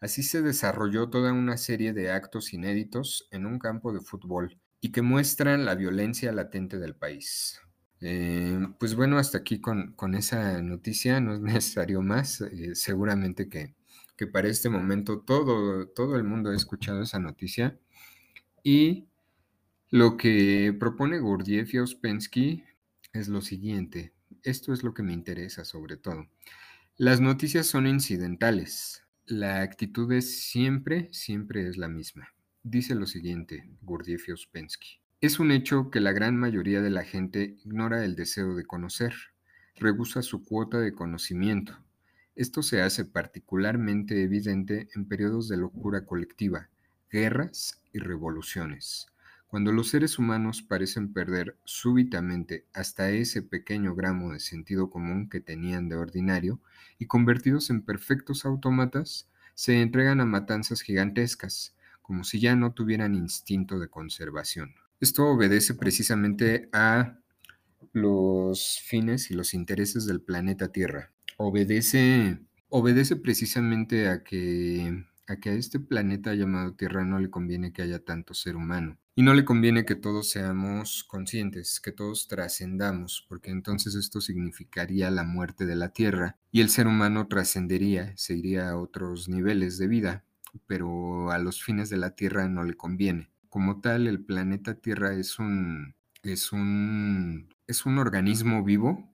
Así 0.00 0.24
se 0.24 0.42
desarrolló 0.42 1.10
toda 1.10 1.32
una 1.32 1.56
serie 1.56 1.92
de 1.92 2.10
actos 2.10 2.52
inéditos 2.52 3.28
en 3.30 3.46
un 3.46 3.60
campo 3.60 3.92
de 3.92 4.00
fútbol 4.00 4.58
y 4.80 4.90
que 4.90 5.00
muestran 5.00 5.64
la 5.64 5.76
violencia 5.76 6.32
latente 6.32 6.80
del 6.80 6.96
país. 6.96 7.60
Eh, 8.00 8.58
pues 8.80 8.96
bueno, 8.96 9.16
hasta 9.16 9.38
aquí 9.38 9.60
con, 9.60 9.92
con, 9.92 10.16
esa 10.16 10.60
noticia, 10.62 11.20
no 11.20 11.34
es 11.34 11.40
necesario 11.54 12.02
más. 12.02 12.40
Eh, 12.40 12.74
seguramente 12.74 13.48
que, 13.48 13.76
que, 14.16 14.26
para 14.26 14.48
este 14.48 14.68
momento 14.68 15.20
todo, 15.20 15.86
todo 15.90 16.16
el 16.16 16.24
mundo 16.24 16.50
ha 16.50 16.56
escuchado 16.56 17.02
esa 17.02 17.20
noticia. 17.20 17.78
Y 18.64 19.06
lo 19.90 20.16
que 20.16 20.74
propone 20.78 21.20
Gurdjieff 21.20 21.72
y 21.74 21.78
Ouspensky 21.78 22.64
es 23.12 23.28
lo 23.28 23.40
siguiente. 23.40 24.12
Esto 24.42 24.72
es 24.72 24.82
lo 24.82 24.92
que 24.94 25.02
me 25.02 25.12
interesa 25.12 25.64
sobre 25.64 25.96
todo. 25.96 26.26
Las 26.96 27.20
noticias 27.20 27.66
son 27.66 27.86
incidentales. 27.86 29.04
La 29.26 29.62
actitud 29.62 30.10
es 30.12 30.42
siempre, 30.42 31.08
siempre 31.12 31.68
es 31.68 31.76
la 31.76 31.88
misma. 31.88 32.34
Dice 32.62 32.94
lo 32.94 33.06
siguiente 33.06 33.68
Gurdjieff 33.82 34.28
y 34.28 34.32
Ouspensky. 34.32 35.00
Es 35.20 35.38
un 35.38 35.52
hecho 35.52 35.90
que 35.90 36.00
la 36.00 36.12
gran 36.12 36.36
mayoría 36.36 36.82
de 36.82 36.90
la 36.90 37.04
gente 37.04 37.56
ignora 37.64 38.04
el 38.04 38.16
deseo 38.16 38.54
de 38.54 38.64
conocer, 38.64 39.14
rehúsa 39.76 40.22
su 40.22 40.44
cuota 40.44 40.78
de 40.78 40.94
conocimiento. 40.94 41.78
Esto 42.34 42.62
se 42.62 42.82
hace 42.82 43.04
particularmente 43.04 44.22
evidente 44.22 44.88
en 44.94 45.06
periodos 45.06 45.48
de 45.48 45.56
locura 45.56 46.04
colectiva, 46.04 46.70
guerras 47.10 47.82
y 47.92 47.98
revoluciones. 47.98 49.06
Cuando 49.56 49.72
los 49.72 49.88
seres 49.88 50.18
humanos 50.18 50.60
parecen 50.60 51.14
perder 51.14 51.56
súbitamente 51.64 52.66
hasta 52.74 53.08
ese 53.08 53.40
pequeño 53.40 53.94
gramo 53.94 54.34
de 54.34 54.38
sentido 54.38 54.90
común 54.90 55.30
que 55.30 55.40
tenían 55.40 55.88
de 55.88 55.96
ordinario 55.96 56.60
y 56.98 57.06
convertidos 57.06 57.70
en 57.70 57.80
perfectos 57.80 58.44
autómatas, 58.44 59.30
se 59.54 59.80
entregan 59.80 60.20
a 60.20 60.26
matanzas 60.26 60.82
gigantescas, 60.82 61.74
como 62.02 62.22
si 62.22 62.38
ya 62.38 62.54
no 62.54 62.74
tuvieran 62.74 63.14
instinto 63.14 63.78
de 63.78 63.88
conservación. 63.88 64.74
Esto 65.00 65.24
obedece 65.24 65.72
precisamente 65.72 66.68
a 66.74 67.18
los 67.94 68.82
fines 68.84 69.30
y 69.30 69.34
los 69.34 69.54
intereses 69.54 70.04
del 70.04 70.20
planeta 70.20 70.70
Tierra. 70.70 71.14
Obedece, 71.38 72.40
obedece 72.68 73.16
precisamente 73.16 74.06
a 74.10 74.22
que 74.22 75.06
a 75.28 75.36
que 75.36 75.48
a 75.48 75.54
este 75.54 75.80
planeta 75.80 76.34
llamado 76.34 76.74
Tierra 76.74 77.06
no 77.06 77.18
le 77.18 77.30
conviene 77.30 77.72
que 77.72 77.80
haya 77.80 78.04
tanto 78.04 78.34
ser 78.34 78.54
humano. 78.54 78.98
Y 79.18 79.22
no 79.22 79.32
le 79.32 79.46
conviene 79.46 79.86
que 79.86 79.94
todos 79.94 80.28
seamos 80.28 81.02
conscientes, 81.02 81.80
que 81.80 81.90
todos 81.90 82.28
trascendamos, 82.28 83.24
porque 83.30 83.50
entonces 83.50 83.94
esto 83.94 84.20
significaría 84.20 85.10
la 85.10 85.24
muerte 85.24 85.64
de 85.64 85.74
la 85.74 85.88
Tierra 85.88 86.36
y 86.52 86.60
el 86.60 86.68
ser 86.68 86.86
humano 86.86 87.26
trascendería, 87.26 88.12
se 88.18 88.36
iría 88.36 88.68
a 88.68 88.76
otros 88.76 89.30
niveles 89.30 89.78
de 89.78 89.88
vida, 89.88 90.24
pero 90.66 91.30
a 91.30 91.38
los 91.38 91.64
fines 91.64 91.88
de 91.88 91.96
la 91.96 92.10
Tierra 92.10 92.46
no 92.50 92.62
le 92.62 92.74
conviene. 92.74 93.30
Como 93.48 93.80
tal, 93.80 94.06
el 94.06 94.22
planeta 94.22 94.74
Tierra 94.74 95.14
es 95.14 95.38
un, 95.38 95.94
es 96.22 96.52
un, 96.52 97.48
es 97.66 97.86
un 97.86 97.96
organismo 97.96 98.64
vivo, 98.64 99.10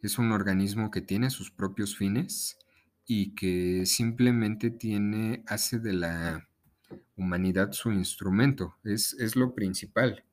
es 0.00 0.16
un 0.16 0.30
organismo 0.30 0.92
que 0.92 1.00
tiene 1.00 1.30
sus 1.30 1.50
propios 1.50 1.96
fines 1.96 2.56
y 3.04 3.34
que 3.34 3.84
simplemente 3.84 4.70
tiene, 4.70 5.42
hace 5.48 5.80
de 5.80 5.92
la 5.92 6.48
humanidad 7.16 7.72
su 7.72 7.92
instrumento, 7.92 8.76
es, 8.84 9.14
es 9.14 9.36
lo 9.36 9.54
principal. 9.54 10.24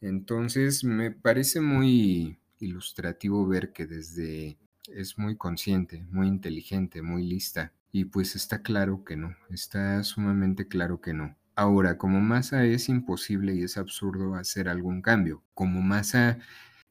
Entonces 0.00 0.84
me 0.84 1.10
parece 1.10 1.60
muy 1.60 2.38
ilustrativo 2.58 3.46
ver 3.46 3.72
que 3.72 3.86
desde 3.86 4.58
es 4.94 5.18
muy 5.18 5.36
consciente, 5.36 6.04
muy 6.10 6.28
inteligente, 6.28 7.02
muy 7.02 7.24
lista. 7.24 7.72
Y 7.92 8.04
pues 8.06 8.36
está 8.36 8.62
claro 8.62 9.04
que 9.04 9.16
no, 9.16 9.34
está 9.50 10.02
sumamente 10.04 10.68
claro 10.68 11.00
que 11.00 11.14
no. 11.14 11.36
Ahora, 11.54 11.96
como 11.96 12.20
masa 12.20 12.64
es 12.66 12.88
imposible 12.88 13.54
y 13.54 13.62
es 13.62 13.78
absurdo 13.78 14.34
hacer 14.34 14.68
algún 14.68 15.00
cambio. 15.00 15.42
Como 15.54 15.80
masa 15.80 16.38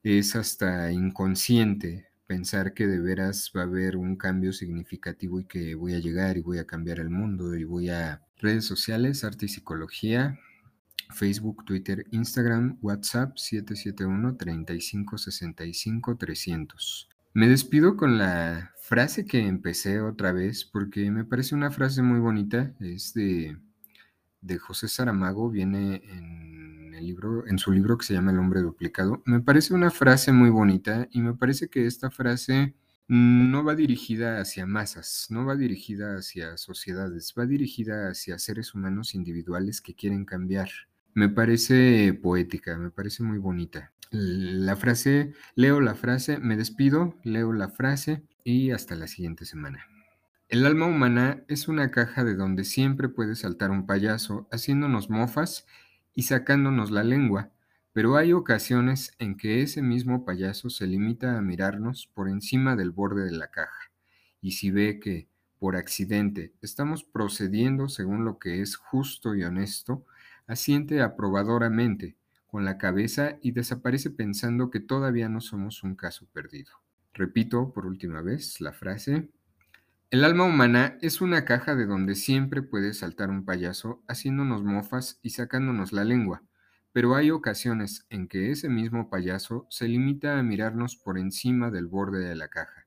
es 0.04 0.36
hasta 0.36 0.92
inconsciente 0.92 2.08
pensar 2.28 2.74
que 2.74 2.88
de 2.88 3.00
veras 3.00 3.52
va 3.56 3.62
a 3.62 3.66
haber 3.66 3.98
un 3.98 4.16
cambio 4.16 4.54
significativo 4.54 5.40
y 5.40 5.46
que 5.46 5.76
voy 5.76 5.94
a 5.94 6.00
llegar 6.00 6.38
y 6.38 6.42
voy 6.42 6.58
a 6.58 6.66
cambiar 6.66 7.00
el 7.00 7.10
mundo 7.10 7.56
y 7.56 7.64
voy 7.64 7.90
a 7.90 8.22
redes 8.38 8.66
sociales, 8.66 9.24
arte 9.24 9.46
y 9.46 9.50
psicología, 9.50 10.40
Facebook, 11.14 11.66
Twitter, 11.66 12.06
Instagram, 12.12 12.78
WhatsApp 12.82 13.38
771 13.38 14.38
3565 14.38 16.18
300. 16.18 17.10
Me 17.34 17.48
despido 17.48 17.98
con 17.98 18.18
la 18.18 18.72
frase 18.78 19.26
que 19.26 19.40
empecé 19.40 20.00
otra 20.00 20.32
vez 20.32 20.66
porque 20.66 21.12
me 21.12 21.26
parece 21.26 21.54
una 21.54 21.72
frase 21.72 22.02
muy 22.02 22.20
bonita, 22.20 22.74
es 22.80 23.14
de, 23.14 23.58
de 24.42 24.58
José 24.58 24.88
Saramago, 24.88 25.50
viene 25.50 26.02
en, 26.06 26.55
el 26.98 27.06
libro, 27.06 27.48
en 27.48 27.60
su 27.60 27.72
libro 27.72 27.98
que 27.98 28.06
se 28.06 28.14
llama 28.14 28.32
El 28.32 28.40
hombre 28.40 28.62
duplicado. 28.62 29.22
Me 29.26 29.40
parece 29.40 29.74
una 29.74 29.92
frase 29.92 30.32
muy 30.32 30.50
bonita 30.50 31.08
y 31.12 31.22
me 31.22 31.34
parece 31.34 31.70
que 31.70 31.86
esta 31.86 32.12
frase 32.12 32.76
no 33.08 33.64
va 33.64 33.76
dirigida 33.76 34.40
hacia 34.40 34.66
masas, 34.66 35.28
no 35.30 35.46
va 35.46 35.56
dirigida 35.56 36.18
hacia 36.18 36.58
sociedades, 36.58 37.34
va 37.38 37.46
dirigida 37.46 38.10
hacia 38.10 38.40
seres 38.40 38.74
humanos 38.74 39.14
individuales 39.14 39.82
que 39.82 39.94
quieren 39.94 40.26
cambiar. 40.26 40.70
Me 41.14 41.30
parece 41.30 42.14
poética, 42.14 42.78
me 42.78 42.90
parece 42.90 43.24
muy 43.24 43.38
bonita. 43.38 43.92
La 44.12 44.76
frase, 44.76 45.34
leo 45.56 45.82
la 45.82 45.96
frase, 45.96 46.40
me 46.40 46.58
despido, 46.58 47.16
leo 47.24 47.54
la 47.54 47.70
frase 47.70 48.24
y 48.44 48.72
hasta 48.72 48.96
la 48.96 49.08
siguiente 49.08 49.46
semana. 49.46 49.86
El 50.48 50.66
alma 50.66 50.86
humana 50.86 51.44
es 51.48 51.68
una 51.68 51.90
caja 51.90 52.24
de 52.24 52.36
donde 52.36 52.64
siempre 52.64 53.10
puede 53.10 53.36
saltar 53.36 53.72
un 53.72 53.88
payaso 53.88 54.48
haciéndonos 54.52 55.10
mofas 55.10 55.66
y 56.16 56.24
sacándonos 56.24 56.90
la 56.90 57.04
lengua, 57.04 57.52
pero 57.94 58.18
hay 58.18 58.34
ocasiones 58.34 59.14
en 59.20 59.38
que 59.38 59.62
ese 59.62 59.82
mismo 59.82 60.26
payaso 60.26 60.70
se 60.70 60.88
limita 60.88 61.38
a 61.38 61.42
mirarnos 61.42 62.08
por 62.14 62.30
encima 62.30 62.76
del 62.76 62.92
borde 62.92 63.26
de 63.26 63.32
la 63.32 63.52
caja, 63.52 63.92
y 64.42 64.52
si 64.52 64.72
ve 64.72 65.00
que, 65.00 65.28
por 65.60 65.76
accidente, 65.76 66.54
estamos 66.62 67.04
procediendo 67.04 67.90
según 67.90 68.26
lo 68.26 68.40
que 68.40 68.62
es 68.62 68.76
justo 68.76 69.36
y 69.36 69.44
honesto, 69.44 70.06
asiente 70.48 71.02
aprobadoramente 71.02 72.16
con 72.48 72.66
la 72.66 72.78
cabeza 72.78 73.38
y 73.42 73.52
desaparece 73.52 74.12
pensando 74.12 74.70
que 74.72 74.80
todavía 74.80 75.28
no 75.30 75.42
somos 75.42 75.84
un 75.84 75.96
caso 75.96 76.26
perdido. 76.32 76.72
Repito 77.14 77.74
por 77.74 77.86
última 77.86 78.22
vez 78.22 78.62
la 78.62 78.74
frase. 78.74 79.30
El 80.12 80.24
alma 80.24 80.44
humana 80.44 80.98
es 81.02 81.20
una 81.20 81.46
caja 81.46 81.76
de 81.76 81.88
donde 81.88 82.14
siempre 82.14 82.62
puede 82.62 82.94
saltar 82.94 83.32
un 83.32 83.44
payaso 83.44 84.04
haciéndonos 84.08 84.64
mofas 84.64 85.20
y 85.24 85.32
sacándonos 85.32 85.94
la 85.94 86.04
lengua, 86.04 86.44
pero 86.94 87.16
hay 87.16 87.32
ocasiones 87.32 88.06
en 88.10 88.28
que 88.28 88.52
ese 88.52 88.70
mismo 88.70 89.10
payaso 89.10 89.66
se 89.70 89.88
limita 89.88 90.38
a 90.38 90.44
mirarnos 90.44 90.96
por 90.96 91.18
encima 91.18 91.72
del 91.72 91.88
borde 91.88 92.24
de 92.24 92.36
la 92.36 92.50
caja. 92.50 92.86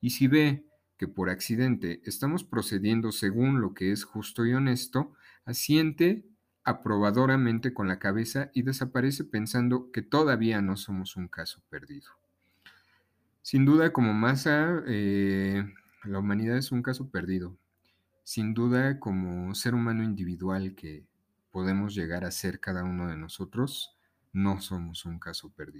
Y 0.00 0.10
si 0.10 0.28
ve 0.28 0.64
que 0.96 1.08
por 1.08 1.28
accidente 1.28 2.00
estamos 2.04 2.42
procediendo 2.42 3.12
según 3.12 3.60
lo 3.60 3.74
que 3.74 3.92
es 3.92 4.04
justo 4.04 4.46
y 4.46 4.54
honesto, 4.54 5.12
asiente 5.44 6.24
aprobadoramente 6.64 7.74
con 7.74 7.86
la 7.86 7.98
cabeza 7.98 8.50
y 8.54 8.62
desaparece 8.62 9.24
pensando 9.24 9.92
que 9.92 10.02
todavía 10.02 10.62
no 10.62 10.76
somos 10.76 11.16
un 11.16 11.28
caso 11.28 11.62
perdido. 11.68 12.10
Sin 13.42 13.64
duda, 13.64 13.92
como 13.92 14.12
masa, 14.12 14.82
eh, 14.86 15.64
la 16.04 16.18
humanidad 16.18 16.56
es 16.56 16.72
un 16.72 16.82
caso 16.82 17.10
perdido. 17.10 17.56
Sin 18.24 18.54
duda, 18.54 19.00
como 19.00 19.54
ser 19.54 19.74
humano 19.74 20.02
individual 20.02 20.74
que 20.74 21.04
podemos 21.50 21.94
llegar 21.94 22.24
a 22.24 22.30
ser 22.30 22.60
cada 22.60 22.84
uno 22.84 23.08
de 23.08 23.16
nosotros, 23.16 23.96
no 24.32 24.60
somos 24.60 25.04
un 25.04 25.18
caso 25.18 25.50
perdido. 25.50 25.68